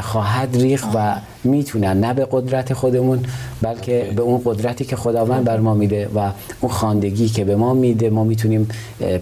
خواهد 0.03 0.57
ریخ 0.57 0.85
و 0.95 1.17
می‌تونن. 1.45 2.01
نه 2.05 2.15
به 2.15 2.27
قدرت 2.31 2.73
خودمون 2.73 3.25
بلکه 3.63 4.13
به 4.17 4.23
اون 4.23 4.43
قدرتی 4.45 4.85
که 4.85 4.97
خداوند 4.97 5.45
بر 5.45 5.61
ما 5.61 5.75
میده 5.75 6.09
و 6.15 6.31
اون 6.61 6.73
خاندگی 6.73 7.29
که 7.29 7.45
به 7.45 7.57
ما 7.57 7.75
میده 7.75 8.11
ما 8.11 8.25
می‌تونیم 8.25 8.69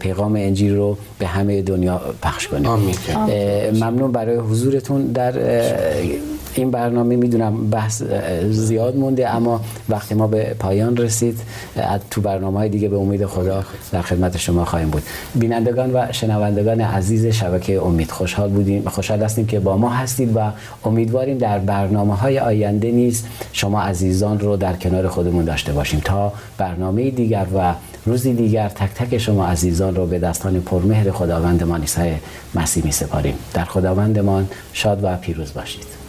پیغام 0.01 0.37
انجیل 0.37 0.77
رو 0.77 0.97
به 1.19 1.27
همه 1.27 1.63
دنیا 1.63 2.01
پخش 2.23 2.49
کنیم. 2.49 2.71
ممنون 3.75 4.13
برای 4.13 4.37
حضورتون 4.37 5.07
در 5.07 5.33
این 6.55 6.71
برنامه 6.71 7.17
می‌دونم 7.17 7.71
بحث 7.71 8.03
زیاد 8.51 8.97
مونده 8.97 9.35
اما 9.35 9.61
وقتی 9.89 10.15
ما 10.15 10.27
به 10.27 10.57
پایان 10.59 10.97
رسید 10.97 11.41
تو 12.11 12.21
برنامه 12.21 12.59
های 12.59 12.69
دیگه 12.69 12.89
به 12.89 12.97
امید 12.97 13.27
خدا 13.27 13.65
در 13.93 14.03
خدمت 14.03 14.37
شما 14.37 14.65
خواهیم 14.65 14.91
بود. 14.91 15.03
بینندگان 15.35 15.91
و 15.95 16.07
شنوندگان 16.13 16.81
عزیز 16.81 17.27
شبکه 17.27 17.83
امید 17.83 18.11
خوشحال 18.11 18.51
بودیم 18.51 18.89
خوشحال 18.89 19.23
هستیم 19.23 19.47
که 19.47 19.61
با 19.61 19.77
ما 19.77 19.91
هستید 19.91 20.37
و 20.37 20.41
امیدواریم 20.85 21.39
در 21.39 21.59
برنامه 21.59 22.17
های 22.17 22.39
آینده 22.39 22.91
نیز 22.91 23.25
شما 23.53 23.83
عزیزان 23.83 24.41
رو 24.41 24.57
در 24.57 24.73
کنار 24.73 25.09
خودمون 25.09 25.45
داشته 25.45 25.73
باشیم. 25.73 26.01
تا 26.05 26.33
برنامه 26.59 27.11
دیگر 27.11 27.47
و 27.55 27.75
روزی 28.07 28.35
دیگر 28.35 28.69
تک 28.69 28.95
تک 28.95 29.19
شما 29.19 29.47
عزیزان 29.47 29.95
رو 29.95 30.07
به 30.07 30.19
دستان 30.19 30.61
پرمهر 30.61 31.11
خداوندمان 31.11 31.81
عیسی 31.81 32.13
مسیح 32.55 32.85
می 32.85 32.93
سپاریم 32.93 33.35
در 33.55 33.65
خداوندمان 33.65 34.49
شاد 34.73 35.05
و 35.05 35.17
پیروز 35.17 35.55
باشید. 35.55 36.00